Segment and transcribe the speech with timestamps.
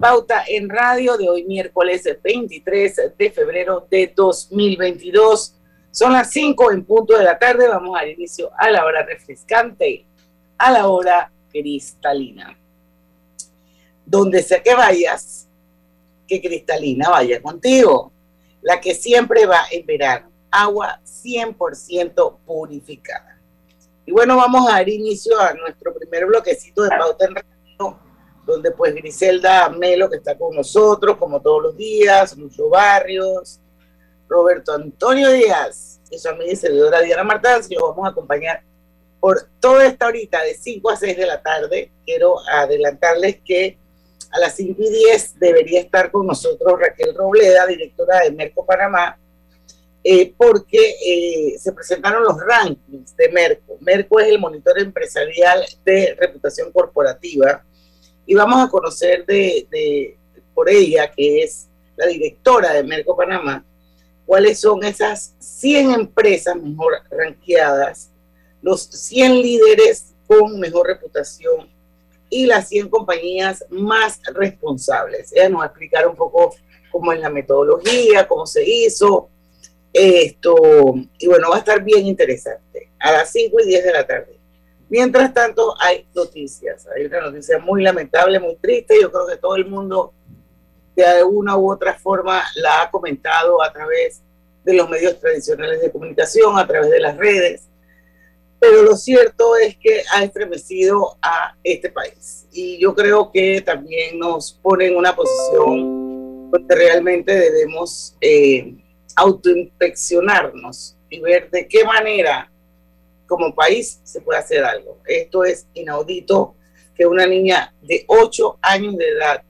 [0.00, 5.54] Pauta en Radio de hoy miércoles 23 de febrero de 2022.
[5.90, 10.06] Son las 5 en punto de la tarde, vamos al inicio a la hora refrescante,
[10.56, 12.58] a la hora cristalina.
[14.06, 15.46] Donde sea que vayas,
[16.26, 18.10] que cristalina vaya contigo,
[18.62, 23.38] la que siempre va a esperar agua 100% purificada.
[24.06, 27.59] Y bueno, vamos a dar inicio a nuestro primer bloquecito de Pauta en Radio
[28.50, 33.60] donde pues Griselda Melo, que está con nosotros, como todos los días, Lucho Barrios,
[34.28, 38.62] Roberto Antonio Díaz y su amiga y servidora Diana Martán, si los vamos a acompañar
[39.20, 41.90] por toda esta horita de 5 a 6 de la tarde.
[42.04, 43.78] Quiero adelantarles que
[44.30, 49.18] a las 5 y 10 debería estar con nosotros Raquel Robleda, directora de Merco Panamá,
[50.02, 53.76] eh, porque eh, se presentaron los rankings de Merco.
[53.80, 57.62] Merco es el monitor empresarial de reputación corporativa
[58.30, 60.16] y vamos a conocer de,
[60.54, 63.64] por ella, que es la directora de Merco Panamá,
[64.24, 68.12] cuáles son esas 100 empresas mejor ranqueadas,
[68.62, 71.68] los 100 líderes con mejor reputación
[72.28, 75.32] y las 100 compañías más responsables.
[75.32, 76.54] Ella nos va a explicar un poco
[76.92, 79.28] cómo es la metodología, cómo se hizo
[79.92, 80.54] esto,
[81.18, 82.90] y bueno, va a estar bien interesante.
[83.00, 84.39] A las 5 y 10 de la tarde.
[84.90, 86.86] Mientras tanto, hay noticias.
[86.94, 88.96] Hay una noticia muy lamentable, muy triste.
[89.00, 90.12] Yo creo que todo el mundo,
[90.96, 94.20] de alguna u otra forma, la ha comentado a través
[94.64, 97.68] de los medios tradicionales de comunicación, a través de las redes.
[98.58, 102.48] Pero lo cierto es que ha estremecido a este país.
[102.50, 108.74] Y yo creo que también nos pone en una posición donde realmente debemos eh,
[109.14, 112.50] autoinspeccionarnos y ver de qué manera
[113.30, 114.98] como país se puede hacer algo.
[115.06, 116.56] Esto es inaudito
[116.96, 119.40] que una niña de 8 años de edad,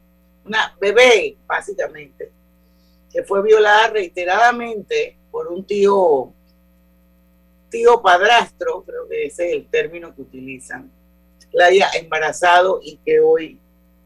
[0.45, 2.31] una bebé básicamente,
[3.11, 6.31] que fue violada reiteradamente por un tío,
[7.71, 10.93] tío padrastro, creo que ese es el término que utilizan,
[11.51, 13.59] la haya embarazado y que hoy,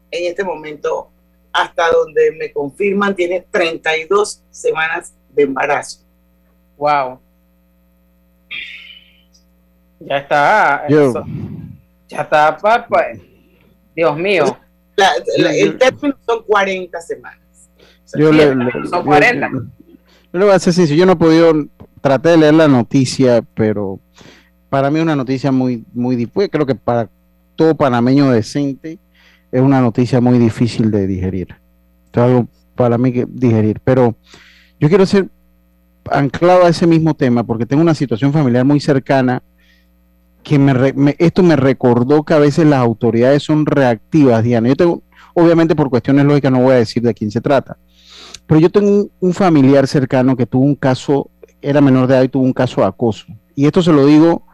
[0.09, 1.09] en este momento,
[1.51, 5.99] hasta donde me confirman, tiene 32 semanas de embarazo.
[6.77, 7.19] Wow.
[9.99, 10.85] Ya está.
[10.87, 13.05] ya está, papá.
[13.95, 14.57] Dios mío.
[15.37, 17.39] el término son 40 semanas.
[18.17, 18.53] yo le,
[18.89, 19.49] son 40.
[19.51, 21.53] Yo, le voy a ser sincero, yo no he podido,
[22.01, 23.99] traté de leer la noticia, pero
[24.69, 26.49] para mí es una noticia muy, muy difícil.
[26.49, 27.09] Creo que para
[27.55, 28.99] todo panameño decente
[29.51, 31.55] es una noticia muy difícil de digerir.
[32.11, 33.79] Es algo para mí que digerir.
[33.83, 34.15] Pero
[34.79, 35.29] yo quiero ser
[36.11, 39.41] anclado a ese mismo tema porque tengo una situación familiar muy cercana
[40.45, 44.69] que me, esto me recordó que a veces las autoridades son reactivas, Diana.
[44.69, 47.77] Yo tengo, obviamente por cuestiones lógicas no voy a decir de quién se trata,
[48.45, 51.31] pero yo tengo un, familiar cercano que tuvo un caso,
[51.63, 53.25] era menor de edad y tuvo un caso de acoso.
[53.55, 54.45] Y esto se lo digo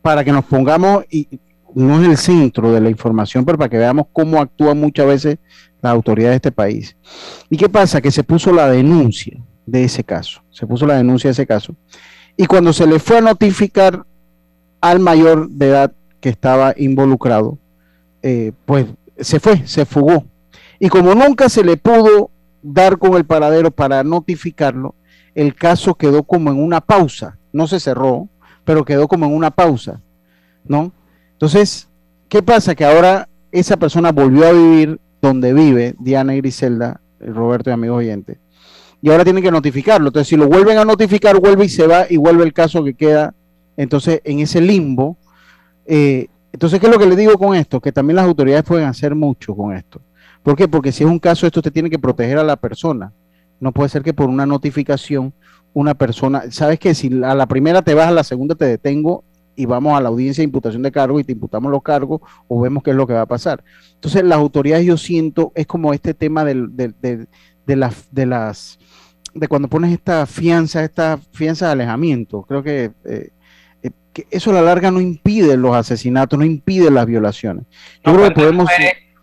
[0.00, 1.04] para que nos pongamos,
[1.74, 5.38] no es el centro de la información, pero para que veamos cómo actúan muchas veces
[5.82, 6.96] las autoridades de este país.
[7.50, 8.00] ¿Y qué pasa?
[8.00, 9.36] Que se puso la denuncia
[9.66, 11.76] de ese caso, se puso la denuncia de ese caso.
[12.38, 14.06] Y cuando se le fue a notificar
[14.80, 17.58] al mayor de edad que estaba involucrado,
[18.22, 18.86] eh, pues
[19.18, 20.24] se fue, se fugó.
[20.78, 22.30] Y como nunca se le pudo
[22.62, 24.94] dar con el paradero para notificarlo,
[25.34, 27.38] el caso quedó como en una pausa.
[27.52, 28.28] No se cerró,
[28.64, 30.00] pero quedó como en una pausa,
[30.64, 30.92] ¿no?
[31.32, 31.88] Entonces,
[32.28, 32.74] ¿qué pasa?
[32.74, 37.98] Que ahora esa persona volvió a vivir donde vive Diana y Griselda, Roberto y amigos
[37.98, 38.38] oyentes,
[39.00, 40.08] y ahora tienen que notificarlo.
[40.08, 42.94] Entonces, si lo vuelven a notificar, vuelve y se va y vuelve el caso que
[42.94, 43.34] queda
[43.76, 45.16] entonces, en ese limbo,
[45.86, 47.80] eh, entonces, ¿qué es lo que le digo con esto?
[47.80, 50.00] Que también las autoridades pueden hacer mucho con esto.
[50.42, 50.68] ¿Por qué?
[50.68, 53.12] Porque si es un caso, esto te tiene que proteger a la persona.
[53.60, 55.32] No puede ser que por una notificación
[55.76, 59.24] una persona, sabes que si a la primera te vas, a la segunda te detengo
[59.54, 62.62] y vamos a la audiencia de imputación de cargo y te imputamos los cargos o
[62.62, 63.62] vemos qué es lo que va a pasar.
[63.92, 66.54] Entonces, las autoridades yo siento, es como este tema de,
[67.66, 68.78] las, de las,
[69.34, 73.28] de cuando pones esta fianza, esta fianza de alejamiento, creo que, eh,
[73.82, 73.90] eh,
[74.30, 77.64] eso a la larga no impide los asesinatos, no impide las violaciones.
[78.04, 78.68] Yo creo que podemos...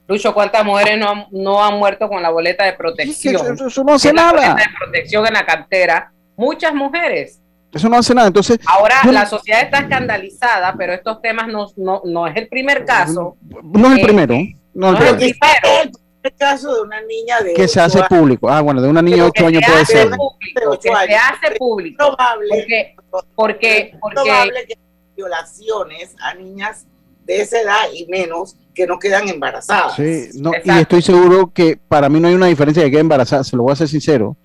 [0.07, 0.99] Lucho, ¿cuántas mujeres
[1.31, 3.35] no, han muerto con la boleta de protección?
[3.53, 4.33] Eso, no hace nada.
[4.33, 6.11] La boleta de protección en la cartera.
[6.35, 7.41] Muchas mujeres.
[7.71, 8.27] Eso no hace nada.
[8.27, 11.67] Entonces, ahora la sociedad está escandalizada, pero estos temas no,
[12.03, 13.37] no, es el primer caso.
[13.63, 14.35] No es el primero.
[14.73, 15.91] No, es el primero.
[16.23, 18.49] El caso de una niña de que se hace público.
[18.49, 20.09] Ah, bueno, de una niña de 8 años puede ser.
[20.09, 21.97] Público, que se hace público.
[21.97, 22.95] Probable, porque,
[23.35, 24.77] porque, porque, probable que
[25.15, 26.87] violaciones a niñas
[27.25, 29.95] de esa edad y menos que no quedan embarazadas.
[29.95, 33.01] Sí, no, y estoy seguro que para mí no hay una diferencia de que quede
[33.01, 34.37] embarazada, se lo voy a ser sincero.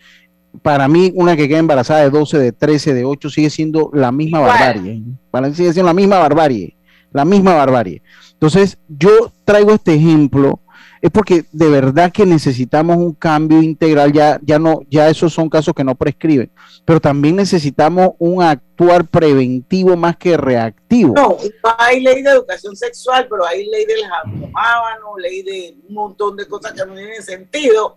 [0.63, 4.11] Para mí, una que queda embarazada de 12, de 13, de 8 sigue siendo la
[4.11, 5.03] misma barbarie.
[5.31, 6.77] Para mí sigue siendo la misma barbarie.
[7.13, 8.03] La misma barbarie.
[8.33, 10.61] Entonces, yo traigo este ejemplo
[11.01, 15.49] es porque de verdad que necesitamos un cambio integral, ya, ya no, ya esos son
[15.49, 16.51] casos que no prescriben,
[16.85, 21.15] pero también necesitamos un actuar preventivo más que reactivo.
[21.15, 21.37] No,
[21.79, 26.47] hay ley de educación sexual, pero hay ley del jabonábano, ley de un montón de
[26.47, 27.97] cosas que no tienen sentido,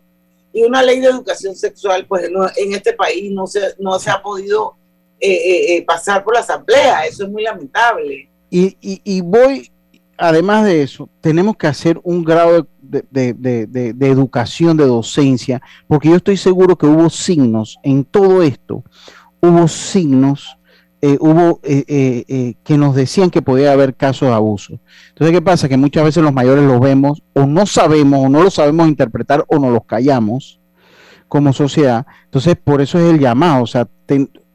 [0.54, 4.22] y una ley de educación sexual, pues en este país no se, no se ha
[4.22, 4.76] podido
[5.20, 8.30] eh, eh, eh, pasar por la asamblea, eso es muy lamentable.
[8.50, 9.71] Y, y, y voy
[10.22, 16.38] además de eso, tenemos que hacer un grado de, educación, de docencia, porque yo estoy
[16.38, 18.84] seguro que hubo signos en todo esto,
[19.42, 20.58] hubo signos,
[21.02, 21.84] eh, hubo eh,
[22.28, 24.80] eh, que nos decían que podía haber casos de abuso.
[25.10, 25.68] Entonces, ¿qué pasa?
[25.68, 29.44] Que muchas veces los mayores los vemos o no sabemos o no lo sabemos interpretar
[29.48, 30.60] o no los callamos
[31.28, 32.06] como sociedad.
[32.26, 33.64] Entonces, por eso es el llamado.
[33.64, 33.88] O sea,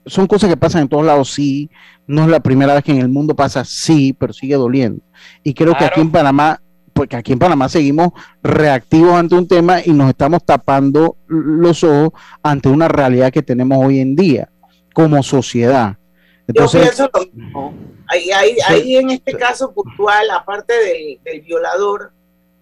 [0.06, 1.68] son cosas que pasan en todos lados, sí.
[2.06, 5.02] No es la primera vez que en el mundo pasa, sí, pero sigue doliendo.
[5.42, 6.60] Y creo que aquí en Panamá,
[6.92, 8.12] porque aquí en Panamá seguimos
[8.42, 12.12] reactivos ante un tema y nos estamos tapando los ojos
[12.42, 14.48] ante una realidad que tenemos hoy en día
[14.92, 15.96] como sociedad.
[16.48, 17.74] Entonces, Yo pienso lo mismo.
[18.08, 20.72] Ahí, en este caso puntual, aparte
[21.24, 22.12] del, violador,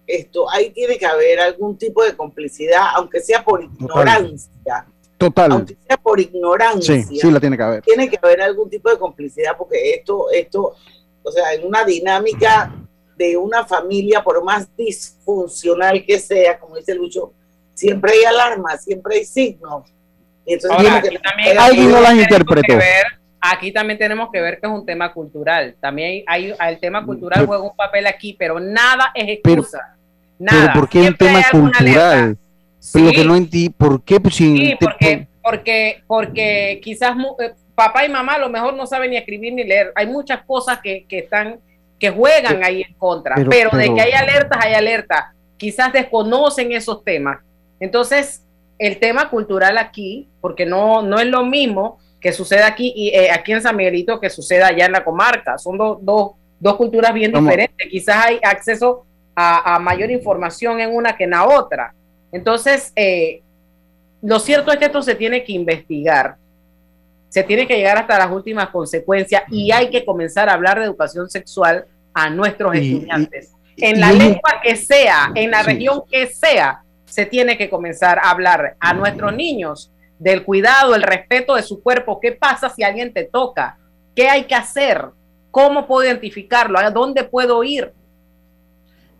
[0.07, 4.85] esto, ahí tiene que haber algún tipo de complicidad, aunque sea por ignorancia.
[5.17, 5.51] Total.
[5.51, 7.03] Aunque sea por ignorancia.
[7.03, 7.81] Sí, sí la tiene que haber.
[7.83, 10.73] Tiene que haber algún tipo de complicidad porque esto, esto,
[11.25, 12.71] o sea, en una dinámica
[13.17, 17.33] de una familia, por más disfuncional que sea, como dice Lucho,
[17.73, 19.91] siempre hay alarmas, siempre hay signos.
[20.45, 22.77] Y entonces aquí también, alguien no las interpretó.
[23.41, 25.75] aquí también tenemos que ver que es un tema cultural.
[25.79, 29.95] También hay, el tema cultural juega un papel aquí, pero nada es excusa.
[30.37, 30.67] nada.
[30.67, 32.37] Pero ¿por qué un tema cultural?
[32.93, 34.19] Pero lo que no entendí, ¿por qué?
[34.19, 39.11] Pues, sí, porque, porque, porque quizás eh, papá y mamá a lo mejor no saben
[39.11, 39.91] ni escribir ni leer.
[39.95, 41.59] Hay muchas cosas que, que están,
[41.99, 45.25] que juegan ahí en contra, pero, de que hay alertas, hay alertas.
[45.57, 47.39] Quizás desconocen esos temas.
[47.79, 48.43] Entonces,
[48.79, 53.29] el tema cultural aquí, porque no, no es lo mismo que sucede aquí y eh,
[53.31, 55.57] aquí en San Miguelito que sucede allá en la comarca.
[55.57, 55.99] Son dos,
[56.59, 57.87] dos culturas bien diferentes.
[57.89, 59.05] Quizás hay acceso
[59.35, 61.93] a, a, mayor información en una que en la otra.
[62.31, 63.41] Entonces, eh,
[64.21, 66.37] lo cierto es que esto se tiene que investigar
[67.35, 70.85] se tiene que llegar hasta las últimas consecuencias y hay que comenzar a hablar de
[70.85, 73.51] educación sexual a nuestros estudiantes.
[73.75, 78.31] en la lengua que sea, en la región que sea, se tiene que comenzar a
[78.31, 82.21] hablar a nuestros niños del cuidado, el respeto de su cuerpo.
[82.21, 83.79] ¿Qué pasa si alguien te toca?
[84.15, 85.03] ¿Qué hay que hacer?
[85.51, 86.79] ¿Cómo puedo identificarlo?
[86.79, 87.91] ¿A dónde puedo ir?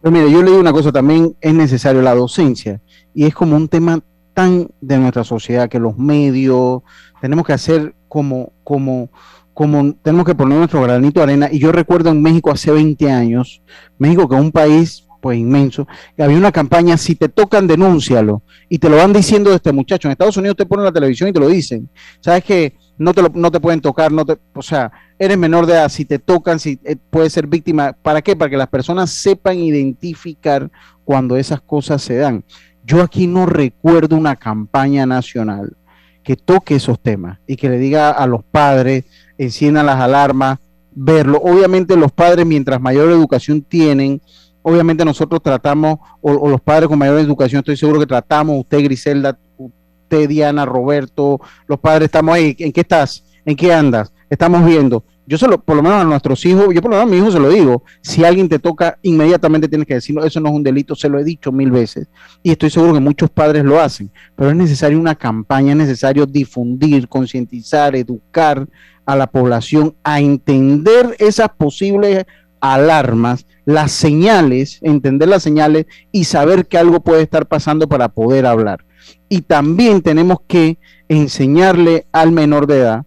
[0.01, 2.79] Pero mire, yo le digo una cosa, también es necesario la docencia
[3.13, 3.99] y es como un tema
[4.33, 6.81] tan de nuestra sociedad que los medios
[7.19, 9.09] tenemos que hacer como, como,
[9.53, 11.49] como tenemos que poner nuestro granito de arena.
[11.51, 13.61] Y yo recuerdo en México hace 20 años,
[13.97, 15.87] México que es un país pues inmenso,
[16.19, 18.43] había una campaña, si te tocan, denúncialo.
[18.69, 20.07] Y te lo van diciendo de este muchacho.
[20.07, 21.89] En Estados Unidos te ponen la televisión y te lo dicen.
[22.19, 25.73] Sabes que no te, no te pueden tocar, no te, o sea, eres menor de
[25.73, 27.93] edad, si te tocan, si eh, puedes ser víctima.
[27.93, 28.35] ¿Para qué?
[28.35, 30.69] Para que las personas sepan identificar
[31.03, 32.43] cuando esas cosas se dan.
[32.83, 35.75] Yo aquí no recuerdo una campaña nacional
[36.25, 39.05] que toque esos temas y que le diga a los padres,
[39.37, 40.57] enciendan las alarmas,
[40.93, 41.37] verlo.
[41.37, 44.19] Obviamente los padres, mientras mayor educación tienen,
[44.63, 49.37] obviamente nosotros tratamos, o, los padres con mayor educación, estoy seguro que tratamos, usted Griselda,
[49.55, 53.23] usted Diana, Roberto, los padres estamos ahí, ¿en qué estás?
[53.45, 54.11] ¿En qué andas?
[54.27, 55.03] Estamos viendo.
[55.27, 57.31] Yo solo, por lo menos a nuestros hijos, yo por lo menos a mi hijo
[57.31, 60.63] se lo digo, si alguien te toca, inmediatamente tienes que decirlo, eso no es un
[60.63, 62.07] delito, se lo he dicho mil veces.
[62.43, 66.27] Y estoy seguro que muchos padres lo hacen, pero es necesario una campaña, es necesario
[66.27, 68.67] difundir, concientizar, educar
[69.05, 72.25] a la población a entender esas posibles
[72.59, 78.45] alarmas, las señales, entender las señales y saber que algo puede estar pasando para poder
[78.45, 78.85] hablar.
[79.27, 80.77] Y también tenemos que
[81.07, 83.05] enseñarle al menor de edad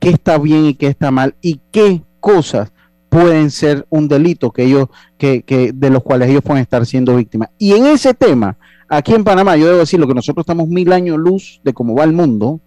[0.00, 2.72] qué está bien y qué está mal y qué cosas
[3.10, 4.86] pueden ser un delito que ellos,
[5.18, 7.50] que, que, de los cuales ellos pueden estar siendo víctimas.
[7.58, 8.56] Y en ese tema,
[8.88, 12.04] aquí en Panamá, yo debo decirlo que nosotros estamos mil años luz de cómo va
[12.04, 12.48] el mundo.
[12.48, 12.62] O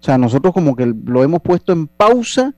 [0.00, 2.54] sea, nosotros como que lo hemos puesto en pausa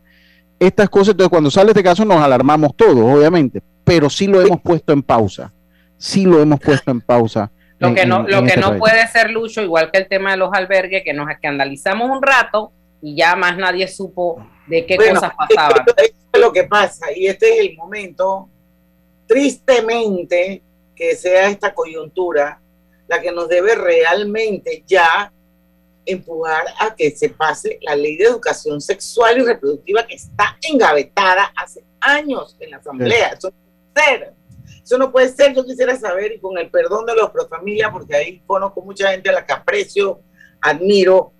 [0.58, 1.10] estas cosas.
[1.10, 5.02] Entonces, cuando sale este caso, nos alarmamos todos, obviamente, pero sí lo hemos puesto en
[5.02, 5.52] pausa.
[5.98, 7.50] Sí lo hemos puesto en pausa.
[7.78, 10.38] Lo que no, lo que este no puede ser, Lucho, igual que el tema de
[10.38, 15.32] los albergues, que nos escandalizamos un rato y ya más nadie supo de qué cosas
[15.36, 15.84] pasaban.
[15.96, 18.48] es lo que pasa, y este es el momento,
[19.26, 20.62] tristemente,
[20.94, 22.60] que sea esta coyuntura
[23.08, 25.32] la que nos debe realmente ya
[26.04, 31.52] empujar a que se pase la ley de educación sexual y reproductiva que está engavetada
[31.56, 33.28] hace años en la Asamblea.
[33.28, 34.34] Eso no puede ser.
[34.82, 35.54] Eso no puede ser.
[35.54, 39.10] Yo quisiera saber, y con el perdón de los pro familia, porque ahí conozco mucha
[39.10, 40.20] gente a la que aprecio,
[40.60, 41.32] admiro,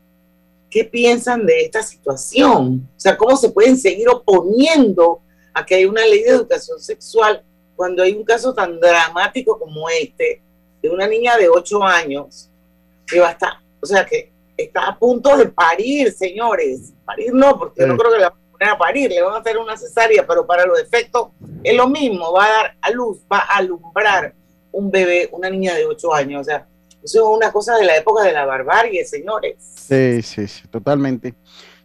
[0.77, 2.87] ¿qué piensan de esta situación?
[2.95, 5.23] O sea, ¿cómo se pueden seguir oponiendo
[5.55, 7.43] a que haya una ley de educación sexual
[7.75, 10.43] cuando hay un caso tan dramático como este,
[10.83, 12.51] de una niña de 8 años
[13.07, 16.93] que va a estar, o sea, que está a punto de parir, señores.
[17.07, 19.33] Parir no, porque yo no creo que la van a poner a parir, le van
[19.33, 21.29] a hacer una cesárea, pero para los efectos
[21.65, 24.35] es lo mismo, va a dar a luz, va a alumbrar
[24.73, 26.69] un bebé, una niña de 8 años, o sea,
[27.07, 29.55] eso es una cosa de la época de la barbarie, señores.
[29.61, 31.35] Sí, sí, sí, totalmente.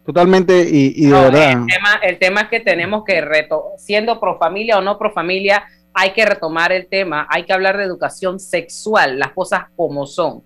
[0.04, 1.52] Totalmente, y, de verdad.
[1.52, 5.12] El tema, el tema es que tenemos que, reto, siendo pro familia o no pro
[5.12, 5.64] familia,
[5.94, 10.42] hay que retomar el tema, hay que hablar de educación sexual, las cosas como son.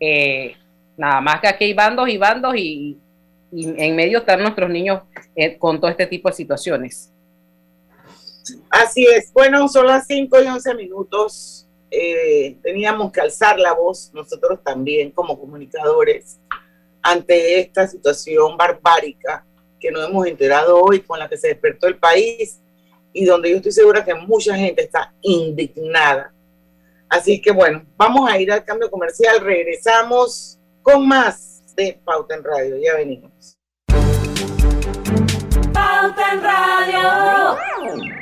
[0.00, 0.56] Eh,
[0.96, 2.98] nada más que aquí hay bandos y bandos y,
[3.54, 5.02] en medio están nuestros niños
[5.36, 7.12] eh, con todo este tipo de situaciones.
[8.70, 9.30] Así es.
[9.34, 11.61] Bueno, son las 5 y 11 minutos.
[11.94, 16.40] Eh, teníamos que alzar la voz nosotros también como comunicadores
[17.02, 19.44] ante esta situación barbárica
[19.78, 22.62] que nos hemos enterado hoy con la que se despertó el país
[23.12, 26.32] y donde yo estoy segura que mucha gente está indignada.
[27.10, 32.42] Así que bueno, vamos a ir al cambio comercial, regresamos con más de Pauta en
[32.42, 33.58] Radio, ya venimos.
[35.74, 38.21] Pauta en Radio.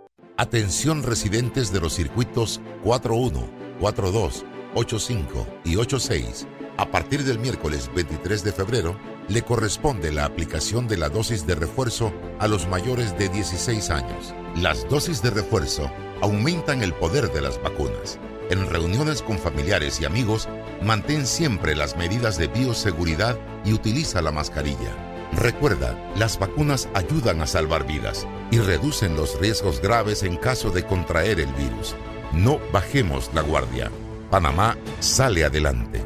[0.37, 3.47] Atención residentes de los circuitos 41,
[3.79, 6.47] 42, 85 y 86.
[6.77, 8.97] A partir del miércoles 23 de febrero,
[9.27, 14.33] le corresponde la aplicación de la dosis de refuerzo a los mayores de 16 años.
[14.55, 18.17] Las dosis de refuerzo aumentan el poder de las vacunas.
[18.49, 20.49] En reuniones con familiares y amigos,
[20.81, 25.10] mantén siempre las medidas de bioseguridad y utiliza la mascarilla.
[25.33, 30.85] Recuerda, las vacunas ayudan a salvar vidas y reducen los riesgos graves en caso de
[30.85, 31.95] contraer el virus.
[32.33, 33.89] No bajemos la guardia.
[34.29, 36.01] Panamá sale adelante.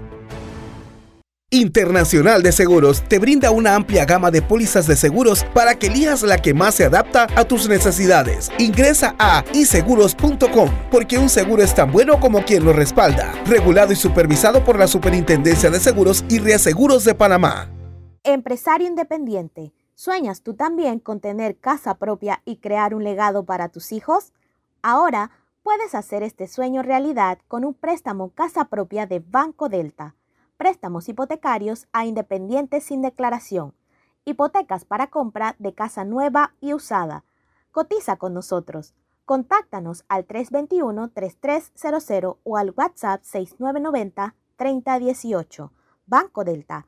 [1.51, 6.22] Internacional de Seguros te brinda una amplia gama de pólizas de seguros para que elijas
[6.22, 8.51] la que más se adapta a tus necesidades.
[8.58, 13.34] Ingresa a iseguros.com porque un seguro es tan bueno como quien lo respalda.
[13.46, 17.75] Regulado y supervisado por la Superintendencia de Seguros y Reaseguros de Panamá.
[18.27, 23.91] Empresario independiente, ¿sueñas tú también con tener casa propia y crear un legado para tus
[23.91, 24.34] hijos?
[24.82, 25.29] Ahora
[25.62, 30.15] puedes hacer este sueño realidad con un préstamo casa propia de Banco Delta.
[30.58, 33.75] Préstamos hipotecarios a independientes sin declaración.
[34.25, 37.25] Hipotecas para compra de casa nueva y usada.
[37.72, 38.96] Cotiza con nosotros.
[39.25, 45.70] Contáctanos al 321-3300 o al WhatsApp 6990-3018.
[46.08, 46.88] Banco Delta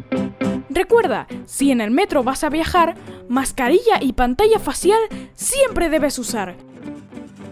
[0.73, 2.95] Recuerda, si en el metro vas a viajar,
[3.27, 4.99] mascarilla y pantalla facial
[5.35, 6.55] siempre debes usar.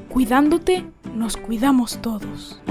[0.08, 0.86] Cuidándote,
[1.16, 2.62] nos cuidamos todos.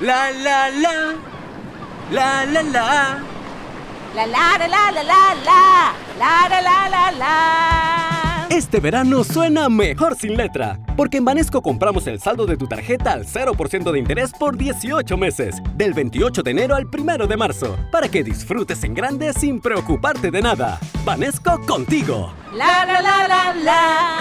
[0.00, 1.14] La la la,
[2.10, 3.18] la la la.
[4.14, 8.19] La la la la la la la, la la la la la.
[8.60, 13.12] Este verano suena mejor sin letra, porque en Banesco compramos el saldo de tu tarjeta
[13.12, 17.78] al 0% de interés por 18 meses, del 28 de enero al 1 de marzo,
[17.90, 20.78] para que disfrutes en grande sin preocuparte de nada.
[21.06, 22.34] Banesco contigo.
[22.54, 24.18] La la la la la.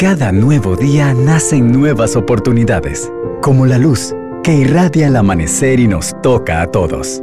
[0.00, 3.08] Cada nuevo día nacen nuevas oportunidades,
[3.40, 7.22] como la luz que irradia el amanecer y nos toca a todos.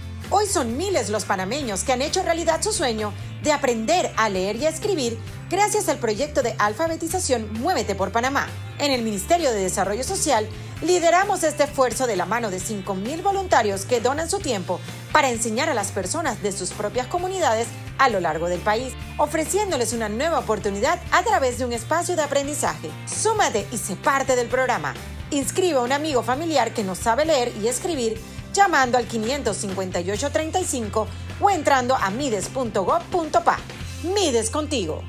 [0.33, 3.11] Hoy son miles los panameños que han hecho realidad su sueño
[3.43, 5.19] de aprender a leer y a escribir
[5.49, 8.47] gracias al proyecto de alfabetización Muévete por Panamá.
[8.79, 10.47] En el Ministerio de Desarrollo Social
[10.81, 14.79] lideramos este esfuerzo de la mano de 5.000 voluntarios que donan su tiempo
[15.11, 19.91] para enseñar a las personas de sus propias comunidades a lo largo del país, ofreciéndoles
[19.91, 22.89] una nueva oportunidad a través de un espacio de aprendizaje.
[23.05, 24.93] Súmate y sé parte del programa.
[25.29, 28.17] Inscribe a un amigo familiar que no sabe leer y escribir
[28.53, 31.07] llamando al 55835
[31.39, 33.57] o entrando a mides.gov.pa.
[34.03, 35.03] Mides contigo.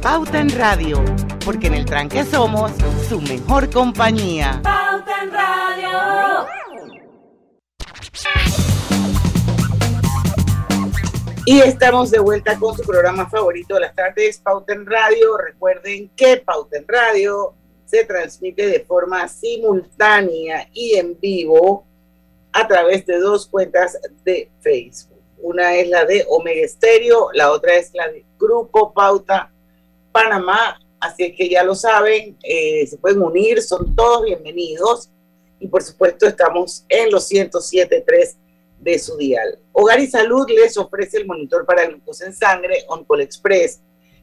[0.00, 1.04] Pauta en Radio,
[1.44, 2.72] porque en el tranque somos
[3.08, 4.60] su mejor compañía.
[4.62, 6.46] Pauta en Radio.
[11.44, 15.36] Y estamos de vuelta con su programa favorito de las tardes, Pauta en Radio.
[15.36, 17.54] Recuerden que Pauta en Radio
[17.92, 21.84] se transmite de forma simultánea y en vivo
[22.50, 25.20] a través de dos cuentas de Facebook.
[25.42, 29.52] Una es la de Omega Estéreo, la otra es la de Grupo Pauta
[30.10, 30.80] Panamá.
[31.00, 35.10] Así que ya lo saben, eh, se pueden unir, son todos bienvenidos.
[35.60, 38.36] Y por supuesto estamos en los 107.3
[38.80, 39.58] de su dial.
[39.72, 43.82] Hogar y Salud les ofrece el monitor para glucosa en sangre Oncol Express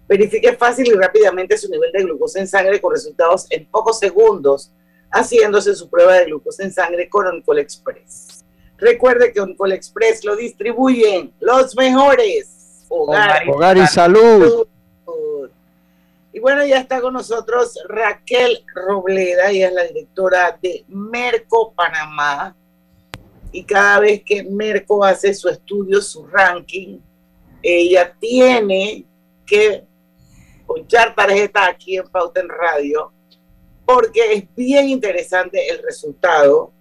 [0.10, 4.72] Verifique fácil y rápidamente su nivel de glucosa en sangre con resultados en pocos segundos,
[5.12, 8.44] haciéndose su prueba de glucosa en sangre con Oncol Express.
[8.78, 12.86] Recuerde que Oncol Express lo distribuyen los mejores.
[12.90, 14.68] Hogar, Hogar y salud.
[16.34, 22.56] Y bueno, ya está con nosotros Raquel Robleda, ella es la directora de Merco Panamá.
[23.52, 26.98] Y cada vez que Merco hace su estudio, su ranking,
[27.62, 29.06] ella tiene
[29.46, 29.89] que
[30.70, 33.12] ponchar tarjeta aquí en Pauta en Radio,
[33.86, 36.72] porque es bien interesante el resultado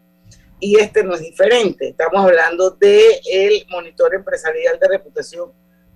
[0.60, 1.88] y este no es diferente.
[1.88, 5.52] Estamos hablando del el monitor empresarial de reputación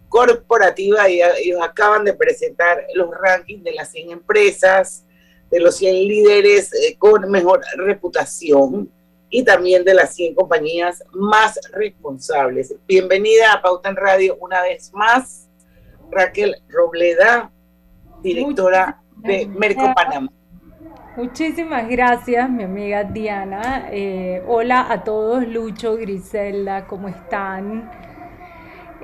[0.09, 5.05] corporativa y ellos acaban de presentar los rankings de las 100 empresas,
[5.50, 8.90] de los 100 líderes eh, con mejor reputación
[9.28, 12.74] y también de las 100 compañías más responsables.
[12.88, 15.50] Bienvenida a Pauta en Radio una vez más,
[16.11, 17.52] Raquel Robleda
[18.23, 20.31] directora de Merco Panamá.
[21.17, 23.89] Muchísimas gracias, mi amiga Diana.
[23.91, 27.91] Eh, hola a todos, Lucho, Griselda, ¿cómo están?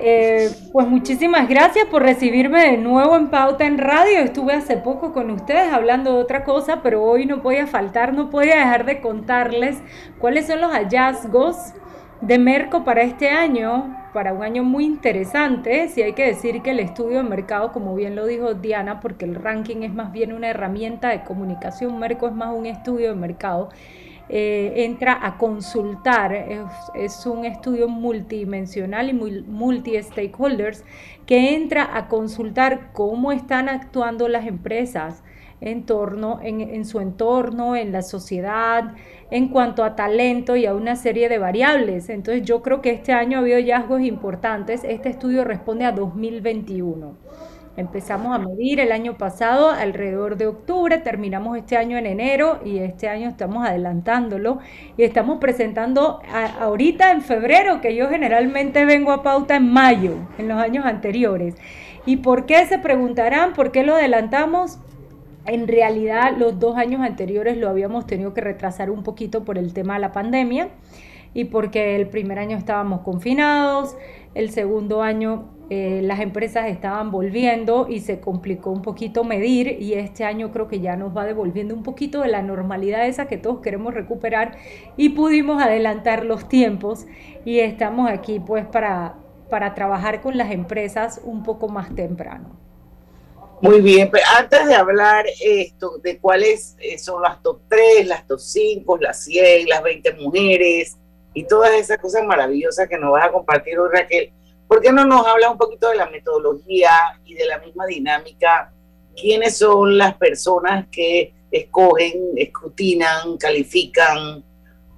[0.00, 4.20] Eh, pues muchísimas gracias por recibirme de nuevo en Pauta en Radio.
[4.20, 8.30] Estuve hace poco con ustedes hablando de otra cosa, pero hoy no podía faltar, no
[8.30, 9.78] podía dejar de contarles
[10.18, 11.74] cuáles son los hallazgos
[12.20, 15.88] de Merco para este año, para un año muy interesante.
[15.88, 19.24] Si hay que decir que el estudio de mercado, como bien lo dijo Diana, porque
[19.24, 23.14] el ranking es más bien una herramienta de comunicación, Merco es más un estudio de
[23.14, 23.70] mercado.
[24.30, 30.84] Eh, entra a consultar, es, un estudio multidimensional y multi-stakeholders
[31.24, 35.22] que entra a consultar cómo están actuando las empresas
[35.60, 38.94] en, torno, en su entorno, en la sociedad,
[39.30, 42.08] en cuanto a talento y a una serie de variables.
[42.08, 44.84] Entonces yo creo que este año ha habido hallazgos importantes.
[44.84, 47.16] Este estudio responde a 2021.
[47.76, 52.78] Empezamos a medir el año pasado alrededor de octubre, terminamos este año en enero y
[52.78, 54.58] este año estamos adelantándolo
[54.96, 56.20] y estamos presentando
[56.58, 61.54] ahorita en febrero, que yo generalmente vengo a pauta en mayo, en los años anteriores.
[62.04, 63.52] ¿Y por qué se preguntarán?
[63.52, 64.80] ¿Por qué lo adelantamos?
[65.48, 69.72] En realidad los dos años anteriores lo habíamos tenido que retrasar un poquito por el
[69.72, 70.68] tema de la pandemia
[71.32, 73.96] y porque el primer año estábamos confinados,
[74.34, 79.94] el segundo año eh, las empresas estaban volviendo y se complicó un poquito medir y
[79.94, 83.38] este año creo que ya nos va devolviendo un poquito de la normalidad esa que
[83.38, 84.58] todos queremos recuperar
[84.98, 87.06] y pudimos adelantar los tiempos
[87.46, 89.14] y estamos aquí pues para,
[89.48, 92.67] para trabajar con las empresas un poco más temprano.
[93.60, 98.26] Muy bien, pero antes de hablar esto de cuáles eh, son las top 3, las
[98.26, 100.96] top 5, las 100, las 20 mujeres
[101.34, 104.32] y todas esas cosas maravillosas que nos vas a compartir hoy Raquel,
[104.68, 106.90] ¿Por qué no nos habla un poquito de la metodología
[107.24, 108.70] y de la misma dinámica?
[109.16, 114.44] ¿Quiénes son las personas que escogen, escrutinan, califican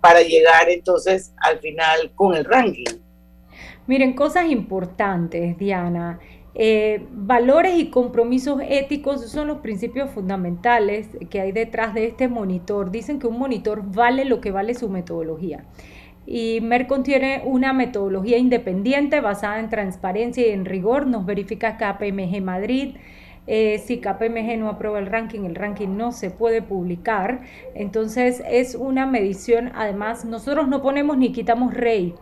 [0.01, 2.99] para llegar entonces al final con el ranking?
[3.87, 6.19] Miren, cosas importantes, Diana.
[6.55, 12.91] Eh, valores y compromisos éticos son los principios fundamentales que hay detrás de este monitor.
[12.91, 15.65] Dicen que un monitor vale lo que vale su metodología
[16.27, 21.07] y Mercon tiene una metodología independiente basada en transparencia y en rigor.
[21.07, 22.97] Nos verifica KPMG Madrid.
[23.47, 27.41] Eh, si KPMG no aprueba el ranking, el ranking no se puede publicar.
[27.75, 32.15] Entonces es una medición, además nosotros no ponemos ni quitamos rey.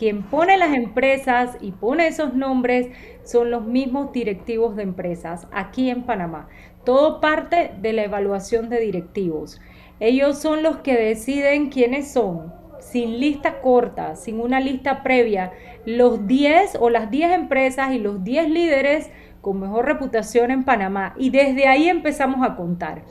[0.00, 2.88] Quien pone las empresas y pone esos nombres
[3.22, 6.48] son los mismos directivos de empresas aquí en Panamá.
[6.86, 9.60] Todo parte de la evaluación de directivos.
[10.00, 15.52] Ellos son los que deciden quiénes son, sin lista corta, sin una lista previa,
[15.84, 19.10] los 10 o las 10 empresas y los 10 líderes
[19.42, 21.14] con mejor reputación en Panamá.
[21.18, 23.02] Y desde ahí empezamos a contar.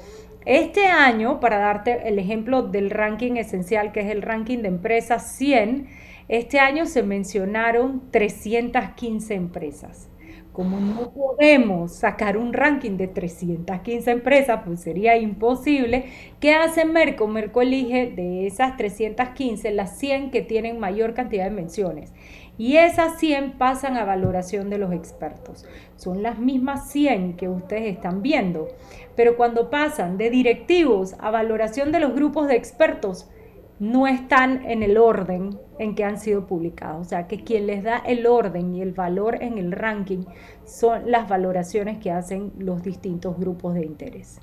[0.44, 5.34] Este año, para darte el ejemplo del ranking esencial, que es el ranking de empresas
[5.34, 10.10] 100, este año se mencionaron 315 empresas
[10.60, 16.08] como no podemos sacar un ranking de 315 empresas, pues sería imposible,
[16.42, 17.28] ¿qué hace Merco?
[17.28, 22.14] Merco elige de esas 315 las 100 que tienen mayor cantidad de menciones.
[22.58, 25.66] Y esas 100 pasan a valoración de los expertos.
[25.96, 28.68] Son las mismas 100 que ustedes están viendo.
[29.16, 33.30] Pero cuando pasan de directivos a valoración de los grupos de expertos,
[33.80, 37.08] no están en el orden en que han sido publicados.
[37.08, 40.26] O sea, que quien les da el orden y el valor en el ranking
[40.66, 44.40] son las valoraciones que hacen los distintos grupos de interés.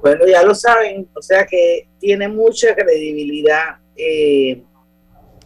[0.00, 3.78] Bueno, ya lo saben, o sea que tiene mucha credibilidad.
[3.96, 4.62] Eh,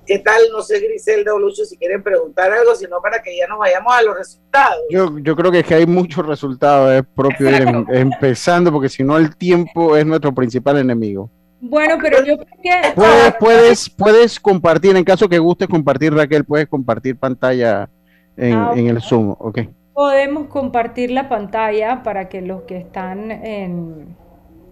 [0.07, 0.43] ¿Qué tal?
[0.53, 3.93] No sé, Griselda o Lucho, si quieren preguntar algo, sino para que ya nos vayamos
[3.93, 4.81] a los resultados.
[4.91, 8.89] Yo, yo creo que es que hay muchos resultados, es propio ir em, empezando, porque
[8.89, 11.31] si no el tiempo es nuestro principal enemigo.
[11.61, 12.93] Bueno, pero yo creo que...
[12.95, 17.89] Puedes, puedes, puedes compartir, en caso que guste compartir, Raquel, puedes compartir pantalla
[18.37, 19.61] en, ah, el Zoom, ok.
[19.93, 24.17] Podemos compartir la pantalla para que los que están en...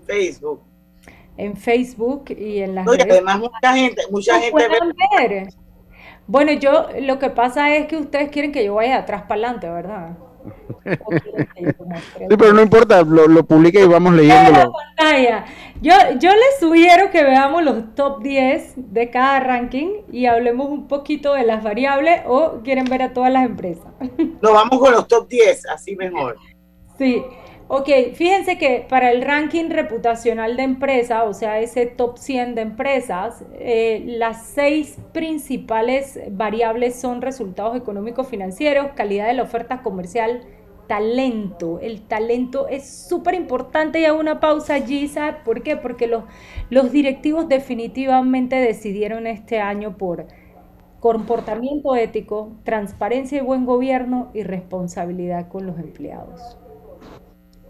[0.07, 0.63] Facebook.
[1.37, 5.49] En Facebook y en las no, además mucha gente, mucha gente ve...
[6.27, 9.69] Bueno, yo lo que pasa es que ustedes quieren que yo vaya atrás para adelante,
[9.69, 10.17] ¿verdad?
[11.55, 14.73] Sí, pero no importa, lo, lo publica y vamos leyéndolo.
[15.81, 20.89] Yo, yo les sugiero que veamos los top 10 de cada ranking y hablemos un
[20.89, 23.87] poquito de las variables o quieren ver a todas las empresas.
[24.43, 26.37] Nos vamos con los top 10, así mejor.
[26.99, 27.23] Sí,
[27.69, 32.63] ok, fíjense que para el ranking reputacional de empresa, o sea, ese top 100 de
[32.63, 40.43] empresas, eh, las seis principales variables son resultados económicos financieros, calidad de la oferta comercial,
[40.87, 41.79] talento.
[41.81, 45.77] El talento es súper importante y hago una pausa allí, ¿sabes por qué?
[45.77, 46.25] Porque los,
[46.71, 50.27] los directivos definitivamente decidieron este año por
[51.01, 56.59] comportamiento ético, transparencia y buen gobierno y responsabilidad con los empleados.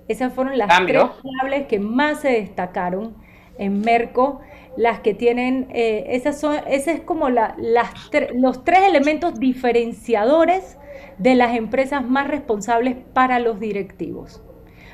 [0.08, 3.14] Esas fueron las tres variables que más se destacaron
[3.58, 4.40] en Merco,
[4.76, 7.90] las que tienen, eh, esas son, ese es como la, las
[8.34, 10.78] los tres elementos diferenciadores
[11.18, 14.40] de las empresas más responsables para los directivos.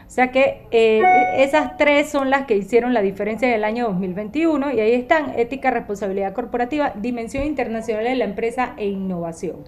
[0.06, 1.02] O sea que eh,
[1.38, 5.38] esas tres son las que hicieron la diferencia en el año 2021 y ahí están
[5.38, 9.64] ética, responsabilidad corporativa, dimensión internacional de la empresa e innovación.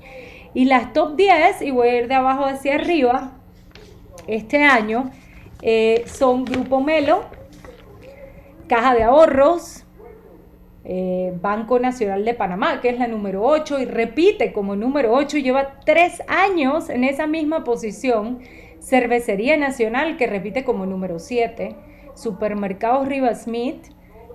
[0.54, 3.32] Y las top 10, y voy a ir de abajo hacia arriba,
[4.26, 5.10] este año
[5.62, 7.24] eh, son Grupo Melo,
[8.68, 9.84] Caja de Ahorros,
[10.84, 15.38] eh, Banco Nacional de Panamá, que es la número 8 y repite como número 8,
[15.38, 18.40] lleva tres años en esa misma posición.
[18.80, 21.74] Cervecería Nacional, que repite como número 7.
[22.14, 23.86] Supermercados Rivas Smith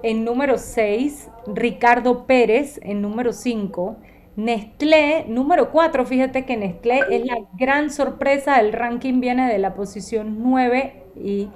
[0.04, 1.30] en número 6.
[1.48, 3.96] Ricardo Pérez en número 5.
[4.36, 9.74] Nestlé, número 4, fíjate que Nestlé es la gran sorpresa, el ranking viene de la
[9.74, 11.50] posición 9 y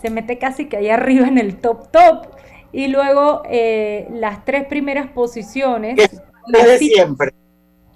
[0.00, 2.26] se mete casi que ahí arriba en el top top.
[2.72, 5.96] Y luego eh, las tres primeras posiciones
[6.48, 7.32] de siempre.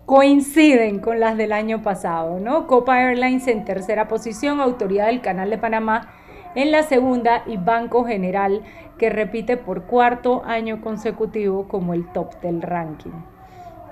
[0.04, 2.66] coinciden con las del año pasado, ¿no?
[2.66, 6.12] Copa Airlines en tercera posición, Autoridad del Canal de Panamá
[6.54, 8.62] en la segunda y Banco General
[8.98, 13.12] que repite por cuarto año consecutivo como el top del ranking.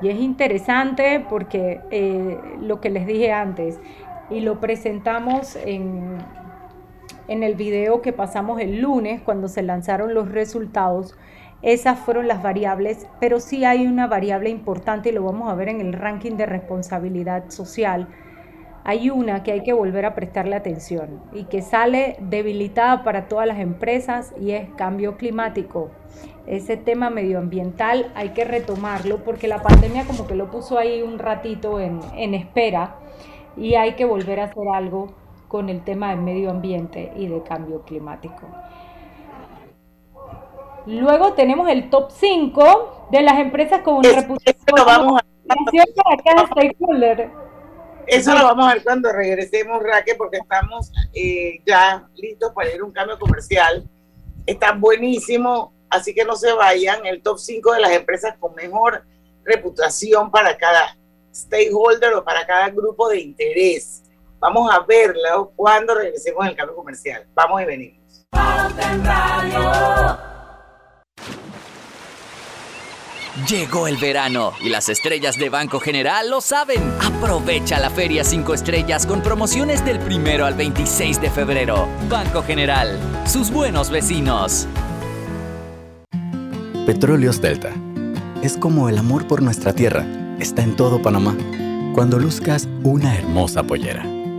[0.02, 3.78] Y es interesante porque eh, lo que les dije antes,
[4.30, 6.18] y lo presentamos en,
[7.28, 11.16] en el video que pasamos el lunes cuando se lanzaron los resultados,
[11.62, 15.70] esas fueron las variables, pero sí hay una variable importante y lo vamos a ver
[15.70, 18.08] en el ranking de responsabilidad social.
[18.84, 23.46] Hay una que hay que volver a prestarle atención y que sale debilitada para todas
[23.46, 25.90] las empresas y es cambio climático.
[26.46, 31.18] Ese tema medioambiental hay que retomarlo porque la pandemia como que lo puso ahí un
[31.18, 32.96] ratito en, en espera
[33.56, 35.14] y hay que volver a hacer algo
[35.54, 38.40] con el tema del medio ambiente y de cambio climático.
[40.84, 47.30] Luego tenemos el top 5 de las empresas con reputación vamos para cada stakeholder.
[48.08, 52.80] Eso lo vamos a ver cuando regresemos, Raque, porque estamos eh, ya listos para ir
[52.80, 53.88] a un cambio comercial.
[54.46, 57.06] Está buenísimo, así que no se vayan.
[57.06, 59.04] El top 5 de las empresas con mejor
[59.44, 60.98] reputación para cada
[61.32, 64.03] stakeholder o para cada grupo de interés.
[64.44, 67.26] Vamos a verlo cuando regresemos al cambio comercial.
[67.32, 68.26] Vamos y venimos.
[73.48, 76.82] Llegó el verano y las estrellas de Banco General lo saben.
[77.00, 81.88] Aprovecha la Feria 5 Estrellas con promociones del primero al 26 de febrero.
[82.10, 84.68] Banco General, sus buenos vecinos.
[86.84, 87.70] Petróleos Delta.
[88.42, 90.04] Es como el amor por nuestra tierra.
[90.38, 91.34] Está en todo Panamá.
[91.94, 94.13] Cuando luzcas una hermosa pollera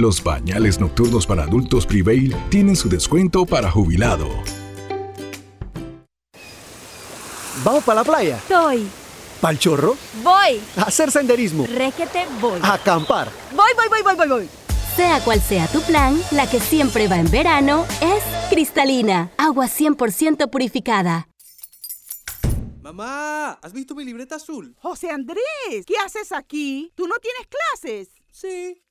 [0.00, 4.30] Los pañales nocturnos para adultos Prevail tienen su descuento para jubilado.
[7.62, 8.36] ¿Vamos para la playa?
[8.38, 8.88] Estoy.
[9.42, 9.98] ¿Pal chorro?
[10.22, 10.58] Voy.
[10.78, 11.66] ¿A hacer senderismo?
[11.66, 12.58] Réquete, voy.
[12.62, 13.28] ¿A acampar?
[13.54, 14.48] Voy, voy, voy, voy, voy, voy.
[14.96, 20.48] Sea cual sea tu plan, la que siempre va en verano es cristalina, agua 100%
[20.48, 21.28] purificada.
[22.80, 24.74] Mamá, ¿has visto mi libreta azul?
[24.80, 26.90] José Andrés, ¿qué haces aquí?
[26.94, 28.08] ¿Tú no tienes clases?
[28.32, 28.80] Sí,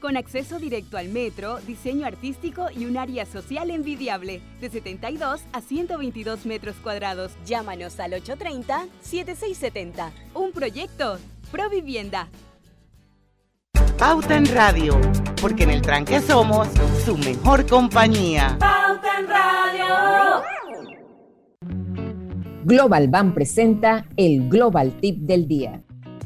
[0.00, 5.60] con acceso directo al metro, diseño artístico y un área social envidiable, de 72 a
[5.60, 7.32] 122 metros cuadrados.
[7.46, 10.10] Llámanos al 830-7670.
[10.34, 11.18] Un proyecto,
[11.50, 12.28] Provivienda.
[13.98, 14.98] Pauta en Radio,
[15.40, 16.68] porque en el tranque somos
[17.04, 18.56] su mejor compañía.
[18.58, 20.40] Pauta en Radio.
[22.64, 25.82] Global Bank presenta el Global Tip del Día.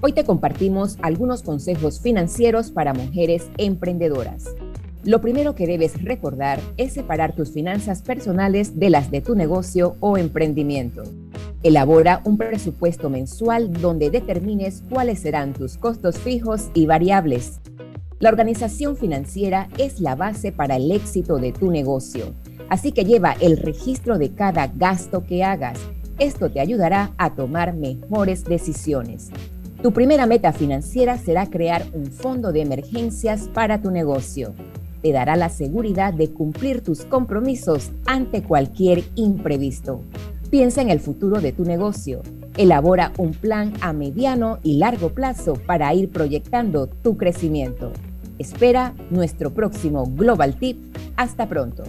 [0.06, 4.54] Hoy te compartimos algunos consejos financieros para mujeres emprendedoras.
[5.02, 9.96] Lo primero que debes recordar es separar tus finanzas personales de las de tu negocio
[10.00, 11.04] o emprendimiento.
[11.62, 17.60] Elabora un presupuesto mensual donde determines cuáles serán tus costos fijos y variables.
[18.18, 22.34] La organización financiera es la base para el éxito de tu negocio,
[22.68, 25.78] así que lleva el registro de cada gasto que hagas.
[26.18, 29.30] Esto te ayudará a tomar mejores decisiones.
[29.84, 34.54] Tu primera meta financiera será crear un fondo de emergencias para tu negocio.
[35.02, 40.00] Te dará la seguridad de cumplir tus compromisos ante cualquier imprevisto.
[40.48, 42.22] Piensa en el futuro de tu negocio.
[42.56, 47.92] Elabora un plan a mediano y largo plazo para ir proyectando tu crecimiento.
[48.38, 50.78] Espera nuestro próximo Global Tip.
[51.16, 51.84] Hasta pronto.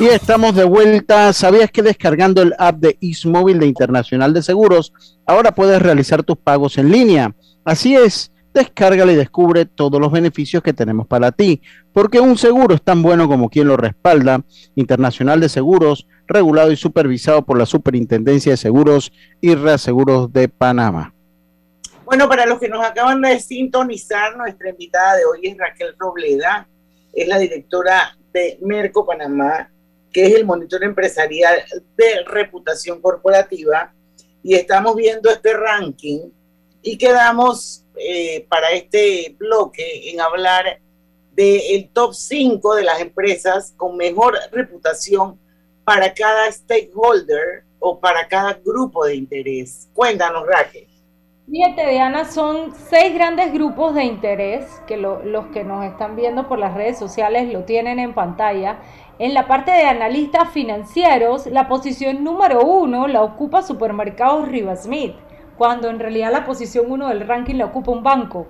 [0.00, 1.30] Y estamos de vuelta.
[1.34, 4.94] ¿Sabías que descargando el app de Ismóvil de Internacional de Seguros,
[5.26, 7.34] ahora puedes realizar tus pagos en línea?
[7.66, 11.60] Así es, descárgala y descubre todos los beneficios que tenemos para ti,
[11.92, 14.42] porque un seguro es tan bueno como quien lo respalda.
[14.74, 21.12] Internacional de Seguros, regulado y supervisado por la Superintendencia de Seguros y Reaseguros de Panamá.
[22.06, 26.66] Bueno, para los que nos acaban de sintonizar, nuestra invitada de hoy es Raquel Robleda,
[27.12, 29.68] es la directora de Merco Panamá
[30.12, 31.62] que es el monitor empresarial
[31.96, 33.92] de reputación corporativa,
[34.42, 36.30] y estamos viendo este ranking
[36.82, 40.80] y quedamos eh, para este bloque en hablar
[41.32, 45.38] del top 5 de las empresas con mejor reputación
[45.84, 49.88] para cada stakeholder o para cada grupo de interés.
[49.92, 50.86] Cuéntanos, Raquel.
[51.50, 56.60] Fíjate, Diana, son seis grandes grupos de interés que los que nos están viendo por
[56.60, 58.78] las redes sociales lo tienen en pantalla
[59.20, 65.14] en la parte de analistas financieros, la posición número uno la ocupa Supermercados Rivasmith,
[65.58, 68.46] cuando en realidad la posición uno del ranking la ocupa un banco.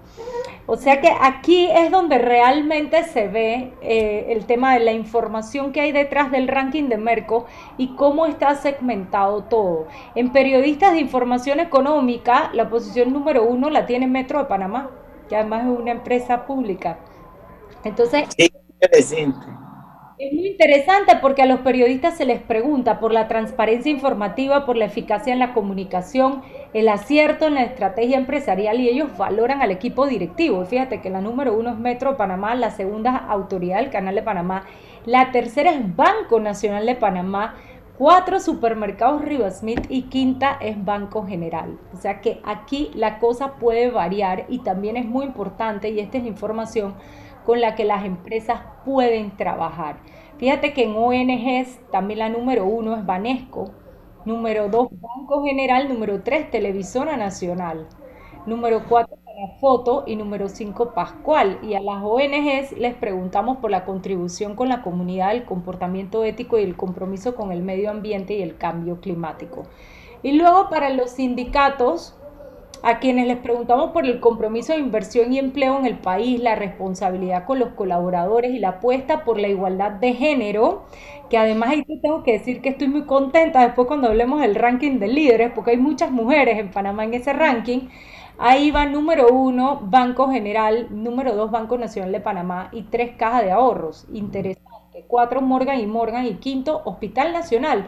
[0.66, 5.72] O sea que aquí es donde realmente se ve eh, el tema de la información
[5.72, 9.88] que hay detrás del ranking de Merco y cómo está segmentado todo.
[10.14, 14.92] En periodistas de información económica, la posición número uno la tiene Metro de Panamá,
[15.28, 17.00] que además es una empresa pública.
[17.83, 18.28] Entonces...
[20.20, 24.76] Es muy interesante porque a los periodistas se les pregunta por la transparencia informativa, por
[24.76, 26.42] la eficacia en la comunicación,
[26.74, 30.62] el acierto en la estrategia empresarial y ellos valoran al equipo directivo.
[30.66, 34.66] Fíjate que la número uno es Metro Panamá, la segunda autoridad del Canal de Panamá,
[35.06, 37.54] la tercera es Banco Nacional de Panamá,
[37.96, 41.78] cuatro supermercados Rivasmith y quinta es Banco General.
[41.94, 46.18] O sea que aquí la cosa puede variar y también es muy importante y esta
[46.18, 46.94] es la información
[47.44, 50.00] con la que las empresas pueden trabajar.
[50.38, 53.72] Fíjate que en ONGs también la número uno es Banesco,
[54.24, 57.87] número dos Banco General, número tres Televisora Nacional,
[58.46, 59.16] número cuatro
[59.59, 61.59] Foto y número cinco Pascual.
[61.62, 66.59] Y a las ONGs les preguntamos por la contribución con la comunidad, el comportamiento ético
[66.59, 69.62] y el compromiso con el medio ambiente y el cambio climático.
[70.22, 72.18] Y luego para los sindicatos,
[72.83, 76.55] a quienes les preguntamos por el compromiso de inversión y empleo en el país, la
[76.55, 80.85] responsabilidad con los colaboradores y la apuesta por la igualdad de género,
[81.29, 84.99] que además ahí tengo que decir que estoy muy contenta después cuando hablemos del ranking
[84.99, 87.88] de líderes, porque hay muchas mujeres en Panamá en ese ranking.
[88.38, 93.45] Ahí va número uno, Banco General, número dos, Banco Nacional de Panamá y tres cajas
[93.45, 94.07] de ahorros.
[94.14, 95.05] Interesante.
[95.07, 97.87] Cuatro, Morgan y Morgan y quinto, Hospital Nacional.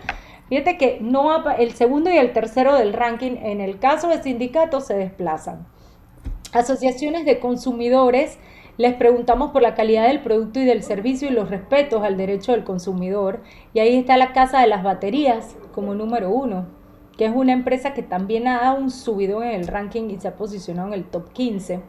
[0.48, 4.86] Fíjate que no el segundo y el tercero del ranking en el caso de sindicatos
[4.86, 5.66] se desplazan.
[6.52, 8.38] Asociaciones de consumidores,
[8.76, 12.52] les preguntamos por la calidad del producto y del servicio y los respetos al derecho
[12.52, 13.42] del consumidor.
[13.72, 16.66] Y ahí está la Casa de las Baterías como número uno,
[17.16, 20.28] que es una empresa que también ha dado un subido en el ranking y se
[20.28, 21.80] ha posicionado en el top 15.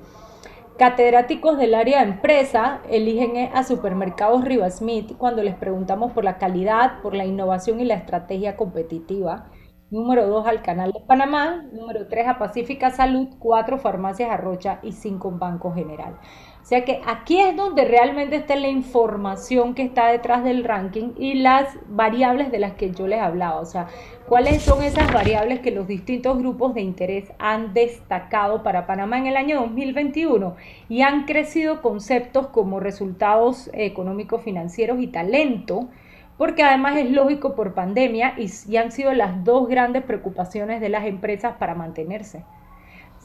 [0.78, 7.00] Catedráticos del área de empresa eligen a Supermercados Rivasmith cuando les preguntamos por la calidad,
[7.04, 9.52] por la innovación y la estrategia competitiva.
[9.92, 11.64] Número 2 al Canal de Panamá.
[11.72, 13.28] Número 3 a Pacífica Salud.
[13.38, 16.18] 4 Farmacias Arrocha y 5 Banco General.
[16.64, 21.12] O sea que aquí es donde realmente está la información que está detrás del ranking
[21.18, 23.60] y las variables de las que yo les hablaba.
[23.60, 23.90] O sea,
[24.30, 29.28] cuáles son esas variables que los distintos grupos de interés han destacado para Panamá en
[29.28, 30.56] el año 2021
[30.88, 35.90] y han crecido conceptos como resultados económicos, financieros y talento
[36.38, 40.88] porque además es lógico por pandemia y, y han sido las dos grandes preocupaciones de
[40.88, 42.46] las empresas para mantenerse.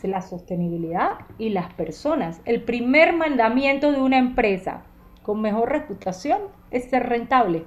[0.06, 2.40] La sostenibilidad y las personas.
[2.44, 4.84] El primer mandamiento de una empresa
[5.22, 7.64] con mejor reputación es ser rentable.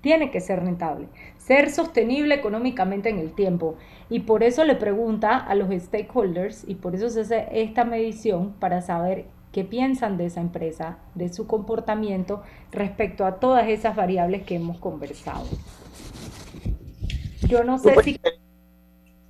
[0.00, 1.08] Tiene que ser rentable,
[1.38, 3.76] ser sostenible económicamente en el tiempo.
[4.10, 8.54] Y por eso le pregunta a los stakeholders y por eso se hace esta medición
[8.60, 14.42] para saber qué piensan de esa empresa, de su comportamiento respecto a todas esas variables
[14.44, 15.46] que hemos conversado.
[17.48, 18.20] Yo no sé si...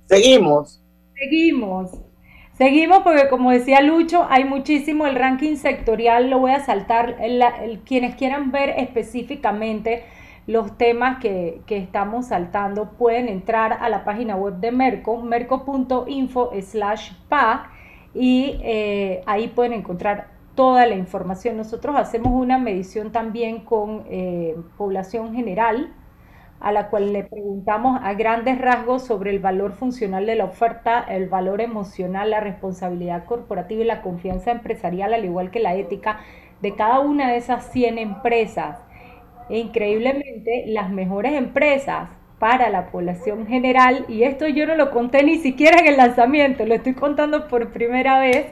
[0.07, 0.83] Seguimos.
[1.15, 2.08] Seguimos.
[2.59, 7.15] Seguimos porque como decía Lucho, hay muchísimo el ranking sectorial, lo voy a saltar.
[7.85, 10.03] quienes quieran ver específicamente
[10.45, 17.13] los temas que, estamos saltando pueden entrar a la página web de Merco, merco.info slash
[17.29, 17.71] pa
[18.13, 21.55] y eh, ahí pueden encontrar toda la información.
[21.55, 25.93] Nosotros hacemos una medición también con eh, población general
[26.59, 30.99] a la cual le preguntamos a grandes rasgos sobre el valor funcional de la oferta,
[30.99, 36.19] el valor emocional, la responsabilidad corporativa y la confianza empresarial, al igual que la ética
[36.61, 38.77] de cada una de esas 100 empresas.
[39.49, 45.23] E increíblemente, las mejores empresas para la población general, y esto yo no lo conté
[45.23, 48.47] ni siquiera en el lanzamiento, lo estoy contando por primera vez,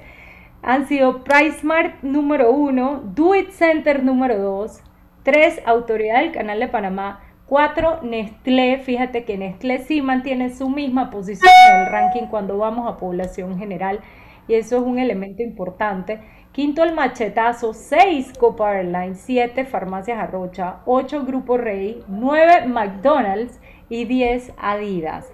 [0.61, 4.83] han sido PriceMart número 1, Do It Center número 2,
[5.23, 8.79] 3 Autoridad del Canal de Panamá, Cuatro, Nestlé.
[8.79, 13.57] Fíjate que Nestlé sí mantiene su misma posición en el ranking cuando vamos a población
[13.57, 14.01] general
[14.49, 16.19] y eso es un elemento importante.
[16.51, 17.73] Quinto, el machetazo.
[17.73, 19.21] Seis, Copa Airlines.
[19.21, 20.79] Siete, Farmacias Arrocha.
[20.85, 22.03] Ocho, Grupo Rey.
[22.09, 23.59] Nueve, McDonald's.
[23.87, 25.31] Y diez, Adidas.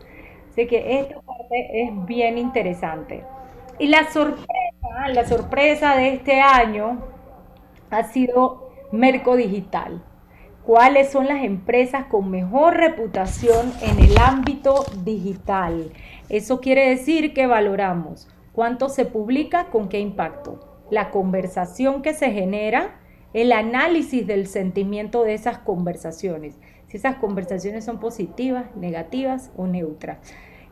[0.51, 3.24] Así que esta parte es bien interesante.
[3.80, 6.99] Y la sorpresa, la sorpresa de este año
[7.89, 10.03] ha sido Merco Digital
[10.66, 15.91] cuáles son las empresas con mejor reputación en el ámbito digital.
[16.30, 20.59] Eso quiere decir que valoramos cuánto se publica, con qué impacto,
[20.89, 22.99] la conversación que se genera,
[23.34, 30.20] el análisis del sentimiento de esas conversaciones, si esas conversaciones son positivas, negativas o neutras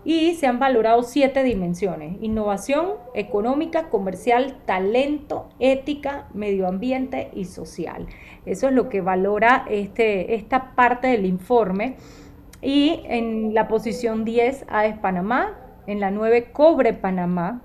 [0.03, 8.07] y se han valorado siete dimensiones, innovación económica, comercial, talento, ética, medio ambiente y social.
[8.45, 11.97] Eso es lo que valora este, esta parte del informe.
[12.63, 17.61] Y en la posición 10 AES Panamá, en la 9 Cobre Panamá,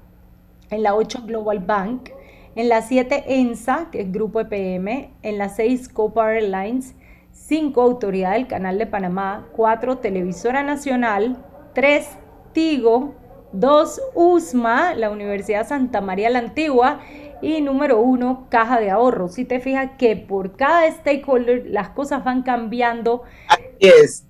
[0.71, 2.11] en la 8 Global Bank,
[2.55, 6.95] en la 7 ENSA, que es Grupo EPM, en la 6 Copa Airlines,
[7.33, 12.19] 5 Autoridad del Canal de Panamá, 4 Televisora Nacional, 3
[12.57, 13.13] Tigo,
[13.53, 17.01] 2 USMA, la Universidad Santa María la Antigua,
[17.43, 19.29] y número uno, caja de ahorro.
[19.29, 23.25] Si te fijas que por cada stakeholder las cosas van cambiando.
[23.49, 24.27] Así es.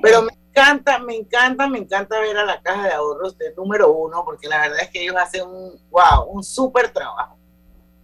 [0.00, 3.92] Pero me encanta, me encanta, me encanta ver a la caja de ahorros de número
[3.92, 7.36] uno, porque la verdad es que ellos hacen un, wow, un súper trabajo.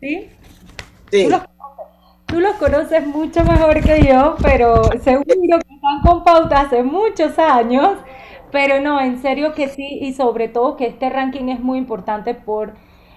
[0.00, 0.28] ¿Sí?
[1.08, 1.28] Sí.
[2.26, 7.38] Tú los, conoces mucho mejor que yo, pero seguro que están con pauta hace muchos
[7.38, 7.98] años.
[8.53, 12.34] Pero no, en serio que sí, y sobre todo que este ranking es muy importante
[12.34, 12.74] por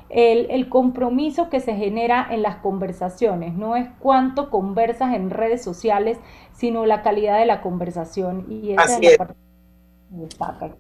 [0.10, 3.54] el, compromiso que se genera en las conversaciones.
[3.54, 6.18] No es cuánto conversas en redes sociales,
[6.54, 8.46] sino la calidad de la conversación.
[8.50, 10.76] Y esa es la parte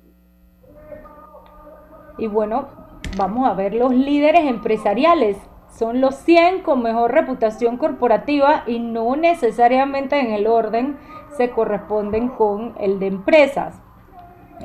[2.17, 2.69] que Y bueno,
[3.17, 5.37] vamos a ver los líderes empresariales.
[5.69, 10.97] Son los 100 con mejor reputación corporativa y no necesariamente en el orden
[11.35, 13.84] se corresponden con el de empresas.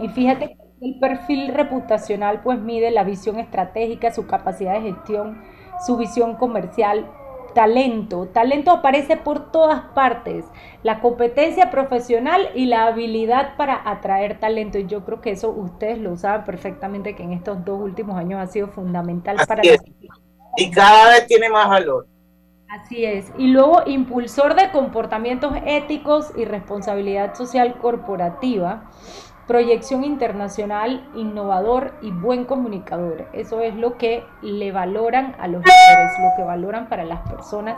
[0.01, 5.43] Y fíjate el perfil reputacional pues mide la visión estratégica, su capacidad de gestión,
[5.87, 7.11] su visión comercial,
[7.55, 8.29] talento.
[8.29, 10.45] Talento aparece por todas partes.
[10.83, 14.79] La competencia profesional y la habilidad para atraer talento.
[14.79, 18.41] Y yo creo que eso ustedes lo saben perfectamente que en estos dos últimos años
[18.41, 19.63] ha sido fundamental para...
[20.57, 22.07] Y cada vez tiene más valor.
[22.69, 23.33] Así es.
[23.37, 28.91] Y luego impulsor de comportamientos éticos y responsabilidad social corporativa
[29.51, 33.27] proyección internacional, innovador y buen comunicador.
[33.33, 37.77] Eso es lo que le valoran a los líderes, lo que valoran para las personas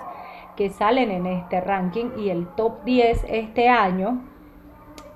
[0.54, 4.20] que salen en este ranking y el top 10 este año,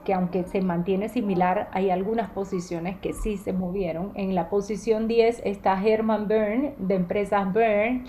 [0.07, 4.13] que aunque se mantiene similar, hay algunas posiciones que sí se movieron.
[4.15, 8.05] En la posición 10 está Herman Byrne de Empresas Byrne.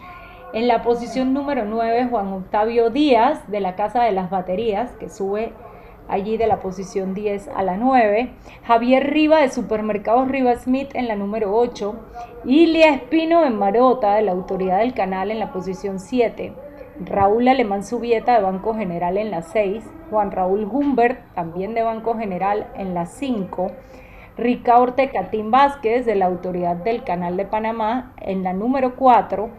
[0.53, 5.09] En la posición número 9, Juan Octavio Díaz de la Casa de las Baterías, que
[5.09, 5.51] sube
[6.07, 8.29] allí de la posición 10 a la 9,
[8.65, 11.95] Javier Riva de Supermercados Riva Smith en la número 8,
[12.45, 16.53] Ilia Espino en Marota de la Autoridad del Canal en la posición 7,
[16.99, 22.15] Raúl Alemán Subieta de Banco General en la 6, Juan Raúl Humbert también de Banco
[22.17, 23.71] General en la 5,
[24.37, 29.49] Rica Ortecatín Vázquez de la Autoridad del Canal de Panamá en la número 4,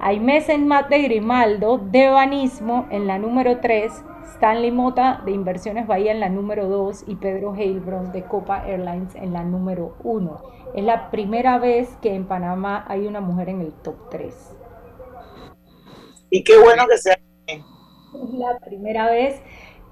[0.00, 3.92] Aimé Senmat de Grimaldo de Banismo en la número 3,
[4.36, 9.14] Stanley Mota de Inversiones Bahía en la número 2 y Pedro Heilbron de Copa Airlines
[9.14, 10.42] en la número 1.
[10.74, 14.58] Es la primera vez que en Panamá hay una mujer en el top 3.
[16.28, 17.18] Y qué bueno que sea.
[18.12, 19.40] La primera vez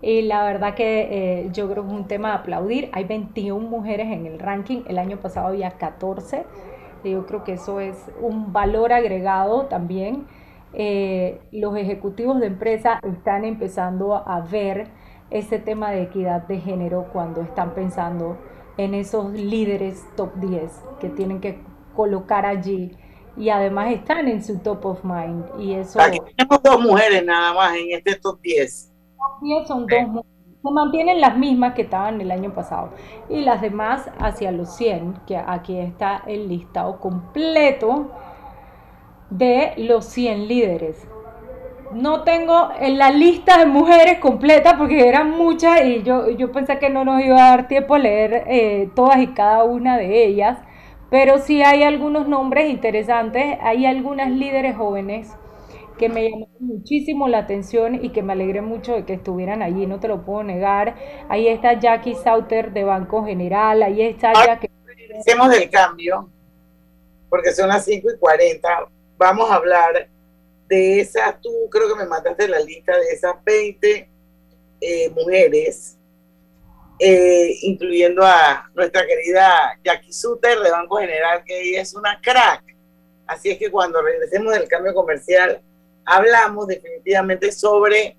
[0.02, 2.90] y la verdad que eh, yo creo que es un tema de aplaudir.
[2.92, 6.44] Hay 21 mujeres en el ranking, el año pasado había 14.
[7.02, 10.26] Yo creo que eso es un valor agregado también.
[10.74, 14.88] Eh, los ejecutivos de empresa están empezando a ver
[15.30, 18.36] ese tema de equidad de género cuando están pensando
[18.76, 20.70] en esos líderes top 10
[21.00, 21.60] que tienen que
[21.94, 22.96] colocar allí
[23.36, 25.44] y además están en su top of mind.
[25.58, 26.00] Y eso...
[26.00, 28.94] Aquí tenemos dos mujeres nada más en este top 10
[29.66, 30.24] son dos
[30.62, 32.88] se mantienen las mismas que estaban el año pasado.
[33.28, 38.10] Y las demás hacia los 100, que aquí está el listado completo
[39.36, 40.96] de los 100 líderes.
[41.92, 46.78] No tengo en la lista de mujeres completa porque eran muchas y yo, yo pensé
[46.78, 50.24] que no nos iba a dar tiempo a leer eh, todas y cada una de
[50.24, 50.58] ellas,
[51.10, 55.30] pero sí hay algunos nombres interesantes, hay algunas líderes jóvenes
[55.98, 59.86] que me llamó muchísimo la atención y que me alegré mucho de que estuvieran allí,
[59.86, 60.96] no te lo puedo negar.
[61.28, 64.68] Ahí está Jackie Sauter de Banco General, ahí está Jackie.
[65.16, 66.28] Hacemos el cambio,
[67.28, 68.68] porque son las 5 y 40.
[69.16, 70.08] Vamos a hablar
[70.68, 74.08] de esas, tú creo que me mandaste la lista de esas 20
[74.80, 75.96] eh, mujeres,
[76.98, 82.62] eh, incluyendo a nuestra querida Jackie Suter de Banco General, que ella es una crack.
[83.26, 85.62] Así es que cuando regresemos del cambio comercial,
[86.04, 88.16] hablamos definitivamente sobre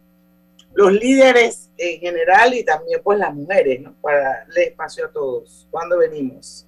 [0.73, 3.95] los líderes en general y también pues las mujeres, ¿no?
[4.01, 5.67] Para darle espacio a todos.
[5.71, 6.67] ¿Cuándo venimos?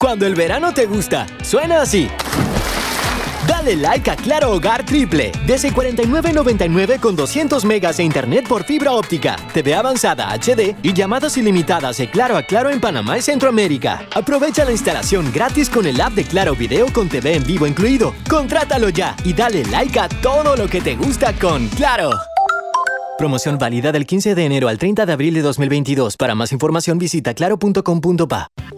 [0.00, 2.08] Cuando el verano te gusta, suena así.
[3.46, 5.30] Dale like a Claro Hogar Triple.
[5.46, 11.36] Desde 49.99 con 200 megas de internet por fibra óptica, TV avanzada HD y llamadas
[11.36, 14.06] ilimitadas de Claro a Claro en Panamá y Centroamérica.
[14.14, 18.14] Aprovecha la instalación gratis con el app de Claro Video con TV en vivo incluido.
[18.26, 22.08] Contrátalo ya y dale like a todo lo que te gusta con Claro.
[23.18, 26.16] Promoción válida del 15 de enero al 30 de abril de 2022.
[26.16, 28.48] Para más información visita claro.com.pa.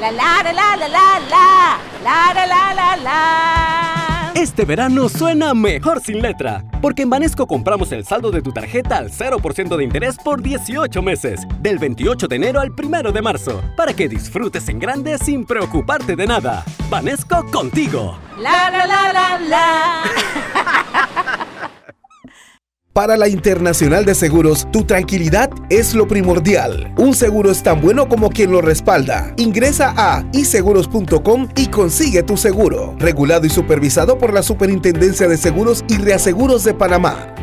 [0.00, 1.78] La la la la la la.
[2.04, 4.32] La la la la la.
[4.34, 8.98] Este verano suena mejor sin letra, porque en Banesco compramos el saldo de tu tarjeta
[8.98, 13.62] al 0% de interés por 18 meses, del 28 de enero al 1 de marzo,
[13.76, 16.64] para que disfrutes en grande sin preocuparte de nada.
[16.90, 18.18] Banesco contigo.
[18.38, 20.02] La la la la la.
[22.96, 26.94] Para la Internacional de Seguros, tu tranquilidad es lo primordial.
[26.96, 29.34] Un seguro es tan bueno como quien lo respalda.
[29.36, 32.96] Ingresa a iseguros.com y consigue tu seguro.
[32.98, 37.34] Regulado y supervisado por la Superintendencia de Seguros y Reaseguros de Panamá.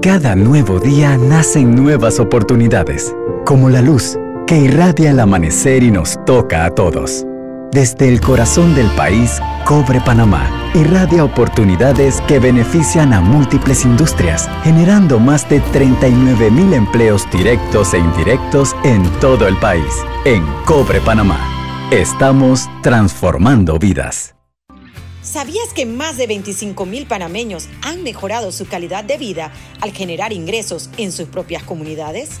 [0.00, 3.14] Cada nuevo día nacen nuevas oportunidades,
[3.44, 7.26] como la luz que irradia el amanecer y nos toca a todos.
[7.72, 15.18] Desde el corazón del país, Cobre Panamá irradia oportunidades que benefician a múltiples industrias, generando
[15.18, 19.92] más de 39 mil empleos directos e indirectos en todo el país.
[20.24, 21.38] En Cobre Panamá,
[21.90, 24.34] estamos transformando vidas.
[25.22, 30.32] ¿Sabías que más de 25 mil panameños han mejorado su calidad de vida al generar
[30.32, 32.40] ingresos en sus propias comunidades?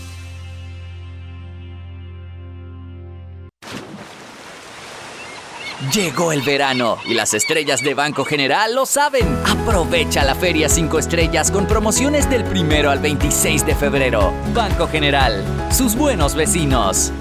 [5.89, 9.25] Llegó el verano y las estrellas de Banco General lo saben.
[9.43, 14.31] Aprovecha la Feria 5 Estrellas con promociones del primero al 26 de febrero.
[14.53, 17.11] Banco General, sus buenos vecinos.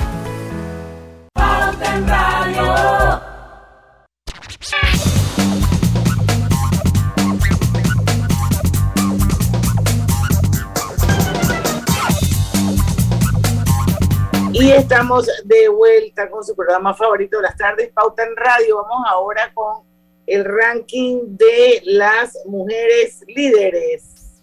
[14.61, 18.77] Y estamos de vuelta con su programa favorito de las tardes, Pauta en Radio.
[18.83, 19.85] Vamos ahora con
[20.27, 24.43] el ranking de las mujeres líderes.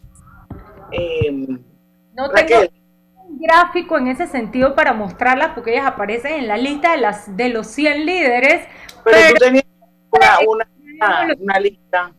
[0.91, 1.63] Em,
[2.15, 2.61] no tengo
[3.28, 7.38] un gráfico en ese sentido para mostrarlas porque ellas aparecen en la lista de, las,
[7.38, 8.68] de los 100 líderes.
[9.03, 9.65] Pero, tú tenías
[10.47, 12.11] una, lista.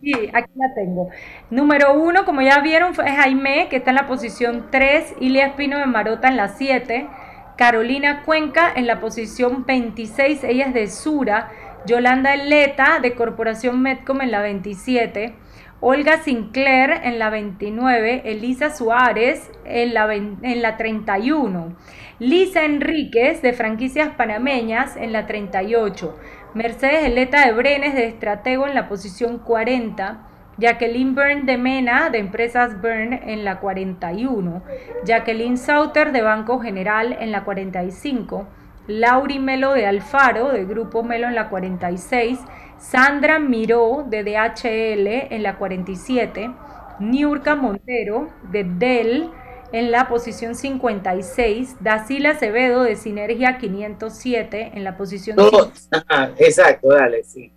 [0.00, 1.10] Sí, aquí la tengo.
[1.50, 5.78] Número uno, como ya vieron, fue Jaime, que está en la posición 3, Ilia Espino
[5.78, 7.08] de Marota en la 7,
[7.56, 11.50] Carolina Cuenca en la posición 26, ella es de Sura,
[11.86, 15.34] Yolanda Eleta de Corporación Medcom en la 27,
[15.80, 21.74] Olga Sinclair en la 29, Elisa Suárez en la, en la 31,
[22.18, 26.14] Lisa Enríquez de Franquicias Panameñas en la 38,
[26.52, 30.26] Mercedes Eleta de Brenes de Estratego en la posición 40,
[30.58, 34.62] Jacqueline Byrne de Mena, de Empresas Byrne, en la 41.
[35.04, 38.46] Jacqueline Sauter, de Banco General, en la 45.
[38.86, 42.38] Lauri Melo de Alfaro, de Grupo Melo, en la 46.
[42.78, 46.50] Sandra Miró, de DHL, en la 47.
[47.00, 49.30] Niurka Montero, de Dell,
[49.72, 51.76] en la posición 56.
[51.80, 55.36] Dacila Acevedo, de Sinergia 507, en la posición...
[56.38, 57.52] exacto, dale, sí.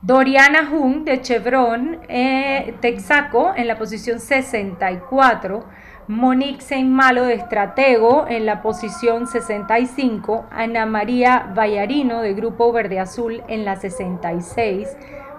[0.00, 5.64] Doriana Jung de Chevron eh, Texaco en la posición 64.
[6.06, 10.46] Monique Saint Malo de Estratego en la posición 65.
[10.52, 14.88] Ana María Vallarino de Grupo Verde Azul en la 66.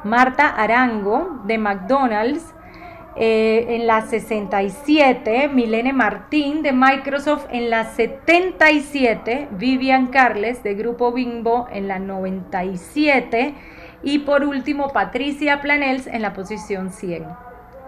[0.03, 2.53] Marta Arango de McDonald's
[3.15, 5.47] eh, en la 67.
[5.47, 9.47] Milene Martín de Microsoft en la 77.
[9.51, 13.55] Vivian Carles de Grupo Bimbo en la 97
[14.03, 17.27] y por último, Patricia Planels en la posición 100.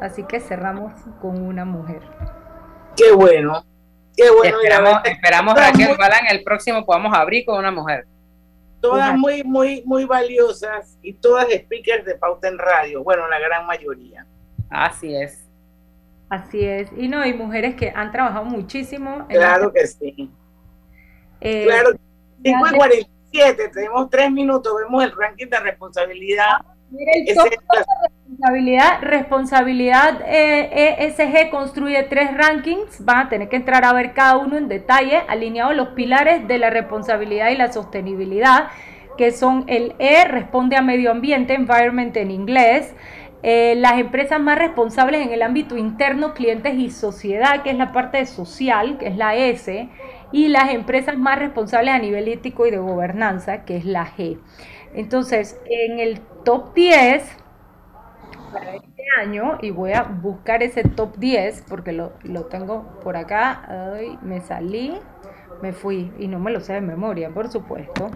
[0.01, 2.01] Así que cerramos con una mujer.
[2.97, 3.63] Qué bueno.
[4.15, 4.57] Qué bueno.
[4.57, 8.05] Esperamos, esperamos a que Balan el próximo podamos abrir con una mujer.
[8.81, 13.03] Todas muy, muy, muy valiosas y todas speakers de pauta en radio.
[13.03, 14.25] Bueno, la gran mayoría.
[14.69, 15.47] Así es.
[16.29, 16.89] Así es.
[16.97, 19.27] Y no, hay mujeres que han trabajado muchísimo.
[19.29, 20.31] En eh, claro, que sí.
[21.39, 21.97] claro que
[22.43, 22.53] sí.
[22.57, 22.89] claro.
[23.31, 26.57] 7, tenemos 3 minutos, vemos el ranking de responsabilidad.
[26.59, 27.57] Ah, mira el top de
[28.31, 34.13] responsabilidad, responsabilidad eh, eh, ESG construye tres rankings, van a tener que entrar a ver
[34.13, 38.69] cada uno en detalle, alineados los pilares de la responsabilidad y la sostenibilidad,
[39.17, 42.93] que son el E, responde a medio ambiente, environment en inglés,
[43.43, 47.91] eh, las empresas más responsables en el ámbito interno, clientes y sociedad, que es la
[47.91, 49.89] parte social, que es la S,
[50.31, 54.39] y las empresas más responsables a nivel ético y de gobernanza, que es la G.
[54.93, 57.23] Entonces, en el top 10
[58.51, 63.15] para este año, y voy a buscar ese top 10 porque lo, lo tengo por
[63.17, 64.93] acá, Ay, me salí,
[65.61, 68.11] me fui y no me lo sé de memoria, por supuesto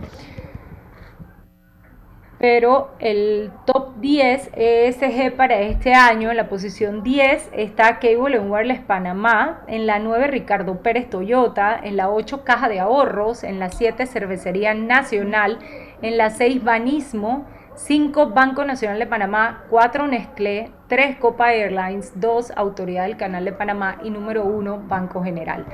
[2.37, 8.81] pero el top 10 ESG para este año, en la posición 10 está Cable Wireless
[8.81, 13.69] Panamá, en la 9 Ricardo Pérez Toyota, en la 8 Caja de Ahorros, en la
[13.69, 15.59] 7 Cervecería Nacional,
[16.01, 22.51] en la 6 Banismo, 5 Banco Nacional de Panamá, 4 Nestlé, 3 Copa Airlines, 2
[22.55, 25.65] Autoridad del Canal de Panamá y número 1 Banco General.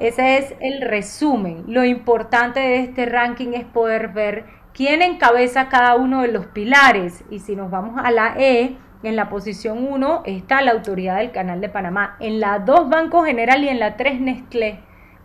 [0.00, 1.64] Ese es el resumen.
[1.66, 4.44] Lo importante de este ranking es poder ver
[4.78, 7.24] quién encabeza cada uno de los pilares.
[7.30, 11.30] Y si nos vamos a la E, En la posición 1 está la autoridad del
[11.30, 12.16] Canal de Panamá.
[12.18, 14.80] En la 2 Banco General y en la 3 Nestlé.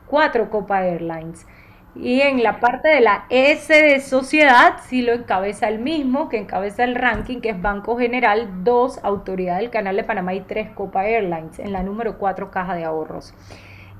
[0.07, 1.47] 4 Copa Airlines.
[1.95, 6.37] Y en la parte de la S de sociedad, sí lo encabeza el mismo, que
[6.37, 10.71] encabeza el ranking, que es Banco General, 2 Autoridad del Canal de Panamá y 3
[10.71, 11.59] Copa Airlines.
[11.59, 13.33] En la número 4 Caja de Ahorros.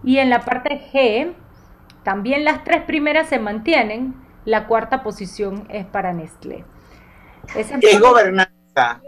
[0.04, 1.34] Y en la parte G,
[2.04, 4.16] también las tres primeras se mantienen,
[4.46, 6.66] la cuarta posición es para Nestlé.
[7.56, 9.02] Es, es gobernanza.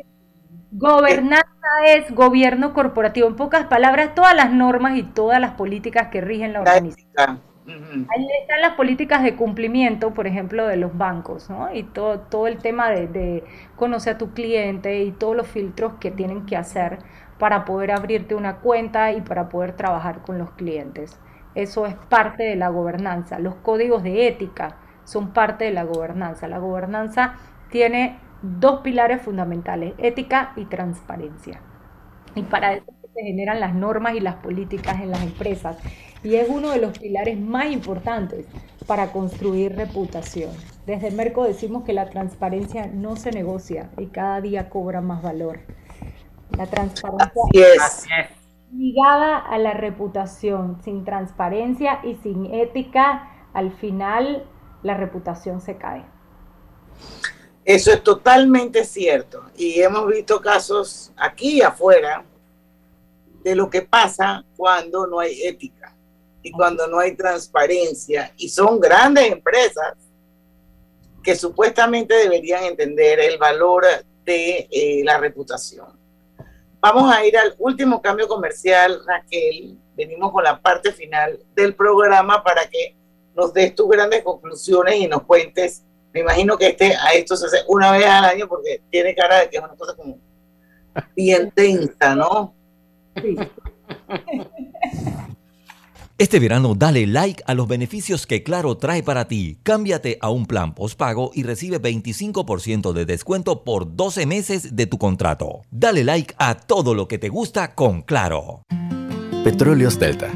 [0.71, 1.45] Gobernanza
[1.85, 3.27] es gobierno corporativo.
[3.27, 7.41] En pocas palabras, todas las normas y todas las políticas que rigen la organización.
[7.67, 11.73] Ahí están las políticas de cumplimiento, por ejemplo, de los bancos, ¿no?
[11.73, 13.43] Y todo, todo el tema de, de
[13.75, 16.99] conocer a tu cliente y todos los filtros que tienen que hacer
[17.39, 21.19] para poder abrirte una cuenta y para poder trabajar con los clientes.
[21.55, 23.39] Eso es parte de la gobernanza.
[23.39, 26.47] Los códigos de ética son parte de la gobernanza.
[26.47, 27.35] La gobernanza
[27.71, 31.61] tiene dos pilares fundamentales, ética y transparencia.
[32.35, 35.77] Y para eso se generan las normas y las políticas en las empresas.
[36.23, 38.45] Y es uno de los pilares más importantes
[38.87, 40.51] para construir reputación.
[40.85, 45.59] Desde Merco decimos que la transparencia no se negocia y cada día cobra más valor.
[46.57, 48.05] La transparencia es.
[48.71, 50.81] ligada a la reputación.
[50.83, 54.45] Sin transparencia y sin ética, al final
[54.85, 56.05] la reputación se cae.
[57.65, 59.43] Eso es totalmente cierto.
[59.57, 62.23] Y hemos visto casos aquí y afuera
[63.43, 65.95] de lo que pasa cuando no hay ética
[66.43, 68.31] y cuando no hay transparencia.
[68.37, 69.95] Y son grandes empresas
[71.23, 73.85] que supuestamente deberían entender el valor
[74.23, 75.99] de eh, la reputación.
[76.79, 79.79] Vamos a ir al último cambio comercial, Raquel.
[79.95, 82.95] Venimos con la parte final del programa para que
[83.35, 85.83] nos des tus grandes conclusiones y nos cuentes.
[86.13, 89.41] Me imagino que este, a esto se hace una vez al año porque tiene cara
[89.41, 90.17] de que es una cosa como
[91.15, 92.53] bien tensa, ¿no?
[93.21, 93.35] Sí.
[96.17, 99.59] Este verano dale like a los beneficios que Claro trae para ti.
[99.63, 104.97] Cámbiate a un plan postpago y recibe 25% de descuento por 12 meses de tu
[104.97, 105.63] contrato.
[105.71, 108.61] Dale like a todo lo que te gusta con Claro.
[109.43, 110.31] Petróleos Delta.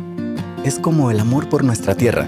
[0.66, 2.28] Es como el amor por nuestra tierra.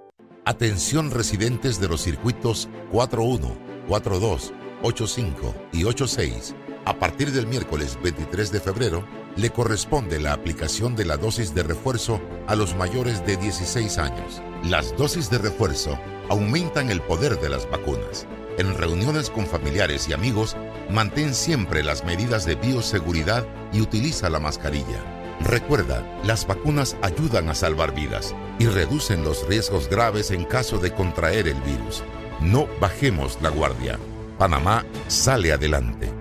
[0.43, 3.55] Atención residentes de los circuitos 41,
[3.87, 6.55] 42, 85 y 86.
[6.85, 11.61] A partir del miércoles 23 de febrero, le corresponde la aplicación de la dosis de
[11.61, 14.41] refuerzo a los mayores de 16 años.
[14.63, 18.25] Las dosis de refuerzo aumentan el poder de las vacunas.
[18.57, 20.57] En reuniones con familiares y amigos,
[20.89, 25.20] mantén siempre las medidas de bioseguridad y utiliza la mascarilla.
[25.43, 30.93] Recuerda, las vacunas ayudan a salvar vidas y reducen los riesgos graves en caso de
[30.93, 32.03] contraer el virus.
[32.39, 33.97] No bajemos la guardia.
[34.37, 36.11] Panamá sale adelante.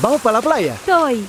[0.00, 0.76] ¿Vamos para la playa?
[0.84, 1.24] Soy.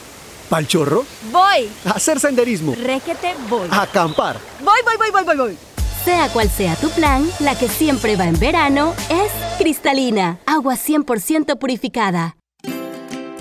[0.49, 1.05] ¿Pal chorro?
[1.31, 1.69] Voy.
[1.85, 2.75] A hacer senderismo.
[2.75, 3.67] Réquete, voy.
[3.71, 4.37] A acampar.
[4.63, 5.57] Voy, voy, voy, voy, voy, voy.
[6.03, 11.57] Sea cual sea tu plan, la que siempre va en verano es cristalina, agua 100%
[11.57, 12.37] purificada.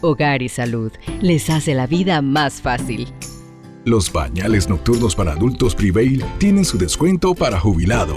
[0.00, 3.08] Hogar y Salud les hace la vida más fácil.
[3.84, 8.16] Los pañales nocturnos para adultos Prevail tienen su descuento para jubilado.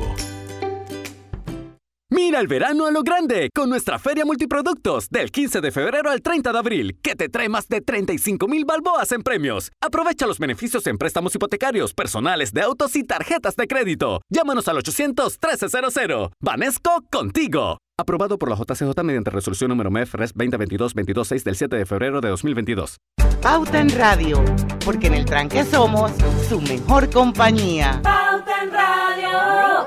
[2.41, 6.51] El verano a lo grande con nuestra feria multiproductos del 15 de febrero al 30
[6.51, 9.71] de abril, que te trae más de 35 mil balboas en premios.
[9.79, 14.21] Aprovecha los beneficios en préstamos hipotecarios, personales de autos y tarjetas de crédito.
[14.31, 16.31] Llámanos al 800-1300.
[16.41, 17.77] Vanesco contigo.
[17.99, 22.29] Aprobado por la JCJ mediante resolución número MEF RES 2022-226 del 7 de febrero de
[22.29, 22.97] 2022.
[23.43, 24.43] Pauta en Radio,
[24.83, 26.11] porque en el tranque somos
[26.49, 27.99] su mejor compañía.
[28.01, 29.85] Pauta en Radio.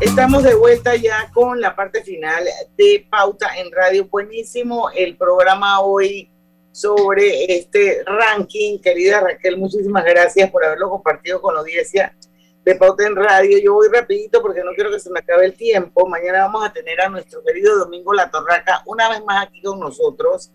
[0.00, 2.44] Estamos de vuelta ya con la parte final
[2.76, 4.06] de Pauta en Radio.
[4.08, 6.30] Buenísimo el programa hoy
[6.70, 8.78] sobre este ranking.
[8.78, 12.16] Querida Raquel, muchísimas gracias por haberlo compartido con la audiencia
[12.64, 13.58] de Pauta en Radio.
[13.58, 16.06] Yo voy rapidito porque no quiero que se me acabe el tiempo.
[16.06, 19.80] Mañana vamos a tener a nuestro querido Domingo La Torraca una vez más aquí con
[19.80, 20.52] nosotros.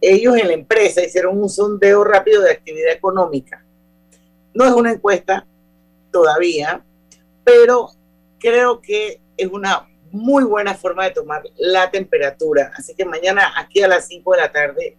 [0.00, 3.62] Ellos en la empresa hicieron un sondeo rápido de actividad económica.
[4.54, 5.46] No es una encuesta
[6.10, 6.82] todavía,
[7.44, 7.90] pero
[8.38, 12.72] creo que es una muy buena forma de tomar la temperatura.
[12.76, 14.96] Así que mañana aquí a las 5 de la tarde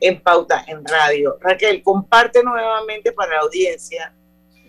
[0.00, 1.38] en Pauta en Radio.
[1.40, 4.12] Raquel, comparte nuevamente para la audiencia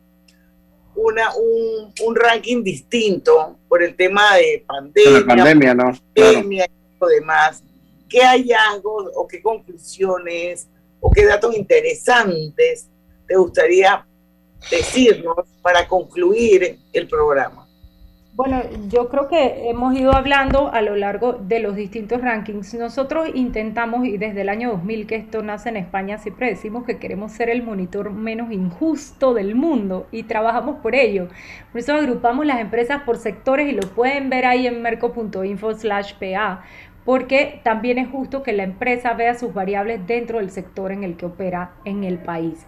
[0.95, 5.99] una, un, un ranking distinto por el tema de pandemia, la pandemia, ¿no?
[6.14, 7.62] pandemia y lo demás.
[8.09, 10.69] ¿Qué hallazgos o qué conclusiones
[11.01, 12.89] o qué datos interesantes
[13.27, 14.07] te gustaría
[14.71, 17.66] decirnos para concluir el programa?
[18.37, 18.61] Bueno,
[18.91, 22.74] yo creo que hemos ido hablando a lo largo de los distintos rankings.
[22.74, 26.99] Nosotros intentamos, y desde el año 2000 que esto nace en España, siempre decimos que
[26.99, 31.28] queremos ser el monitor menos injusto del mundo y trabajamos por ello.
[31.72, 36.12] Por eso agrupamos las empresas por sectores y lo pueden ver ahí en merco.info slash
[36.20, 36.62] PA
[37.07, 41.16] porque también es justo que la empresa vea sus variables dentro del sector en el
[41.16, 42.66] que opera en el país.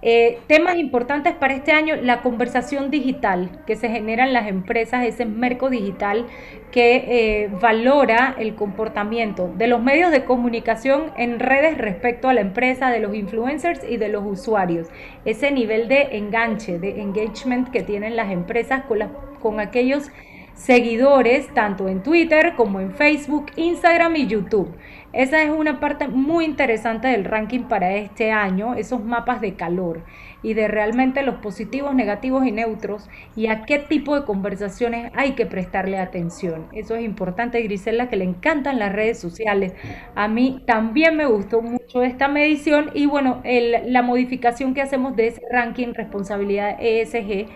[0.00, 5.04] Eh, temas importantes para este año, la conversación digital que se genera en las empresas,
[5.04, 6.26] ese merco digital
[6.70, 12.42] que eh, valora el comportamiento de los medios de comunicación en redes respecto a la
[12.42, 14.86] empresa, de los influencers y de los usuarios.
[15.24, 19.00] Ese nivel de enganche, de engagement que tienen las empresas con,
[19.40, 20.12] con aquellos
[20.58, 24.76] seguidores tanto en Twitter como en Facebook, Instagram y YouTube.
[25.18, 30.04] Esa es una parte muy interesante del ranking para este año, esos mapas de calor
[30.44, 35.32] y de realmente los positivos, negativos y neutros y a qué tipo de conversaciones hay
[35.32, 36.68] que prestarle atención.
[36.72, 39.72] Eso es importante, Grisela, que le encantan las redes sociales.
[40.14, 45.26] A mí también me gustó mucho esta medición y bueno, la modificación que hacemos de
[45.26, 47.48] ese ranking responsabilidad ESG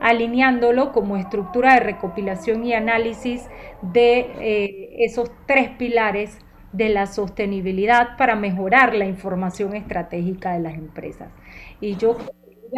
[0.00, 3.48] alineándolo como estructura de recopilación y análisis
[3.80, 6.38] de eh, esos tres pilares
[6.76, 11.28] de la sostenibilidad para mejorar la información estratégica de las empresas.
[11.80, 12.16] Y yo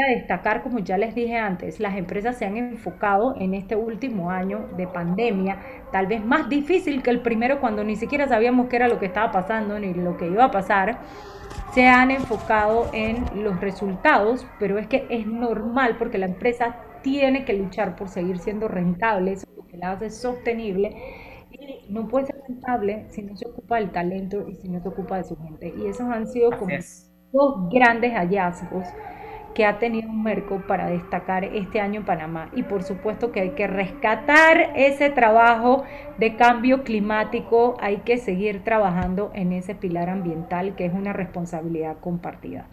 [0.01, 4.30] a destacar, como ya les dije antes, las empresas se han enfocado en este último
[4.30, 5.59] año de pandemia,
[5.90, 9.07] tal vez más difícil que el primero cuando ni siquiera sabíamos qué era lo que
[9.07, 11.01] estaba pasando ni lo que iba a pasar
[11.72, 17.44] se han enfocado en los resultados, pero es que es normal porque la empresa tiene
[17.44, 20.96] que luchar por seguir siendo rentable, eso que la hace sostenible.
[21.61, 24.89] Y no puede ser rentable si no se ocupa del talento y si no se
[24.89, 25.75] ocupa de su gente.
[25.77, 26.73] Y esos han sido como
[27.33, 28.87] dos grandes hallazgos
[29.55, 32.51] que ha tenido Merco para destacar este año en Panamá.
[32.55, 35.83] Y por supuesto que hay que rescatar ese trabajo
[36.19, 41.97] de cambio climático, hay que seguir trabajando en ese pilar ambiental que es una responsabilidad
[41.99, 42.67] compartida.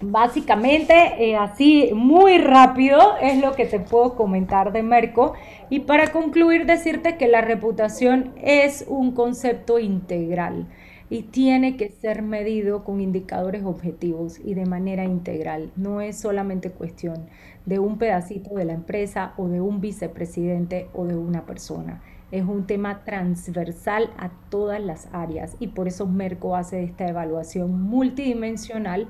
[0.00, 5.34] Básicamente, eh, así muy rápido es lo que te puedo comentar de Merco.
[5.70, 10.66] Y para concluir, decirte que la reputación es un concepto integral
[11.10, 15.70] y tiene que ser medido con indicadores objetivos y de manera integral.
[15.76, 17.26] No es solamente cuestión
[17.66, 22.02] de un pedacito de la empresa o de un vicepresidente o de una persona.
[22.32, 27.80] es un tema transversal a todas las áreas y por eso Merco hace esta evaluación
[27.80, 29.06] multidimensional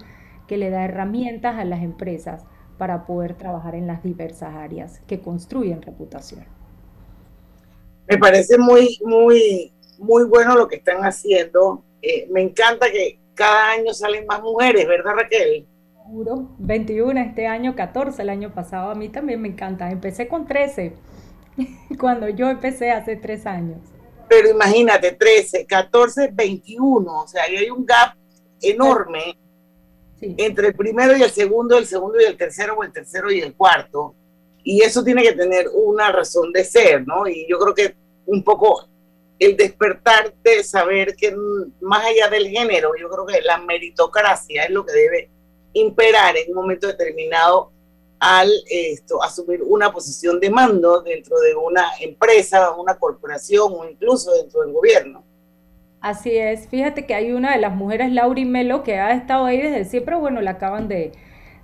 [0.46, 2.44] que le da herramientas a las empresas
[2.78, 6.44] para poder trabajar en las diversas áreas que construyen reputación.
[8.08, 11.84] Me parece muy, muy, muy bueno lo que están haciendo.
[12.02, 15.66] Eh, me encanta que cada año salen más mujeres, ¿verdad Raquel?
[16.04, 18.90] Seguro, 21 este año, 14 el año pasado.
[18.90, 19.90] A mí también me encanta.
[19.90, 20.92] Empecé con 13
[21.98, 23.78] cuando yo empecé hace tres años.
[24.28, 27.22] Pero imagínate, 13, 14, 21.
[27.22, 28.16] O sea, ahí hay un gap
[28.60, 29.38] enorme
[30.36, 33.40] entre el primero y el segundo, el segundo y el tercero, o el tercero y
[33.40, 34.14] el cuarto.
[34.62, 37.26] Y eso tiene que tener una razón de ser, ¿no?
[37.26, 37.94] Y yo creo que
[38.26, 38.88] un poco
[39.38, 41.34] el despertar de saber que
[41.80, 45.30] más allá del género, yo creo que la meritocracia es lo que debe
[45.72, 47.72] imperar en un momento determinado
[48.20, 54.32] al esto, asumir una posición de mando dentro de una empresa, una corporación o incluso
[54.32, 55.24] dentro del gobierno.
[56.04, 59.62] Así es, fíjate que hay una de las mujeres, Lauri Melo, que ha estado ahí
[59.62, 61.12] desde siempre, bueno, la acaban de,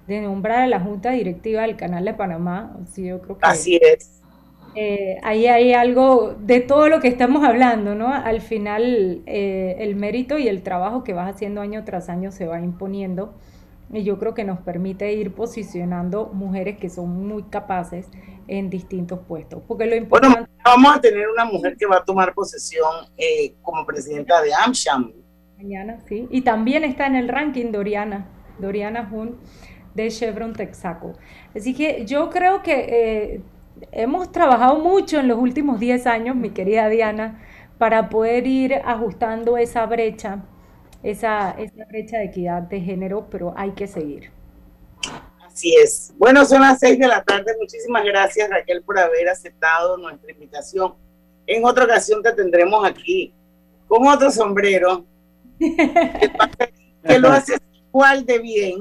[0.09, 3.45] nombrar a la Junta Directiva del Canal de Panamá, sí, yo creo que...
[3.45, 4.23] Así es.
[4.75, 8.15] Eh, ahí hay algo de todo lo que estamos hablando, ¿no?
[8.15, 12.47] Al final eh, el mérito y el trabajo que vas haciendo año tras año se
[12.47, 13.35] va imponiendo
[13.93, 18.09] y yo creo que nos permite ir posicionando mujeres que son muy capaces
[18.51, 19.63] en distintos puestos.
[19.67, 20.39] Porque lo importante...
[20.39, 24.53] Bueno, vamos a tener una mujer que va a tomar posesión eh, como presidenta de
[24.53, 25.13] AmSham.
[25.57, 26.27] Mañana, sí.
[26.31, 28.29] Y también está en el ranking Doriana,
[28.59, 29.39] Doriana Hun
[29.95, 31.13] de Chevron Texaco.
[31.55, 33.43] Así que yo creo que eh,
[33.93, 37.43] hemos trabajado mucho en los últimos 10 años, mi querida Diana,
[37.79, 40.45] para poder ir ajustando esa brecha
[41.03, 44.31] esa, esa brecha de equidad de género, pero hay que seguir.
[45.61, 46.15] Así es.
[46.17, 47.55] Bueno, son las seis de la tarde.
[47.61, 50.95] Muchísimas gracias, Raquel, por haber aceptado nuestra invitación.
[51.47, 53.35] En otra ocasión te tendremos aquí
[53.87, 55.05] con otro sombrero
[55.59, 57.61] que, lo haces
[57.93, 58.75] igual de bien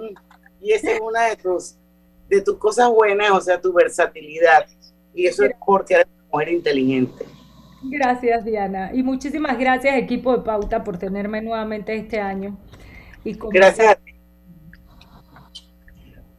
[0.61, 1.75] y esa es una de tus,
[2.29, 4.65] de tus cosas buenas, o sea, tu versatilidad.
[5.13, 7.25] Y eso es porque eres una mujer inteligente.
[7.83, 8.91] Gracias, Diana.
[8.93, 12.57] Y muchísimas gracias, equipo de Pauta, por tenerme nuevamente este año.
[13.25, 14.08] Y gracias a ti.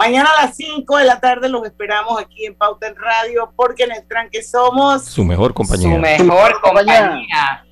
[0.01, 3.83] Mañana a las 5 de la tarde los esperamos aquí en Pauta en Radio, porque
[3.83, 5.95] en el tranque somos su mejor compañía.
[5.95, 7.67] Su mejor compañía.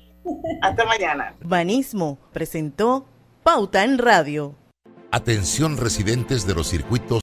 [0.61, 1.33] Hasta mañana.
[1.41, 3.07] Urbanismo presentó
[3.41, 4.53] Pauta en Radio.
[5.09, 7.17] Atención residentes de los circuitos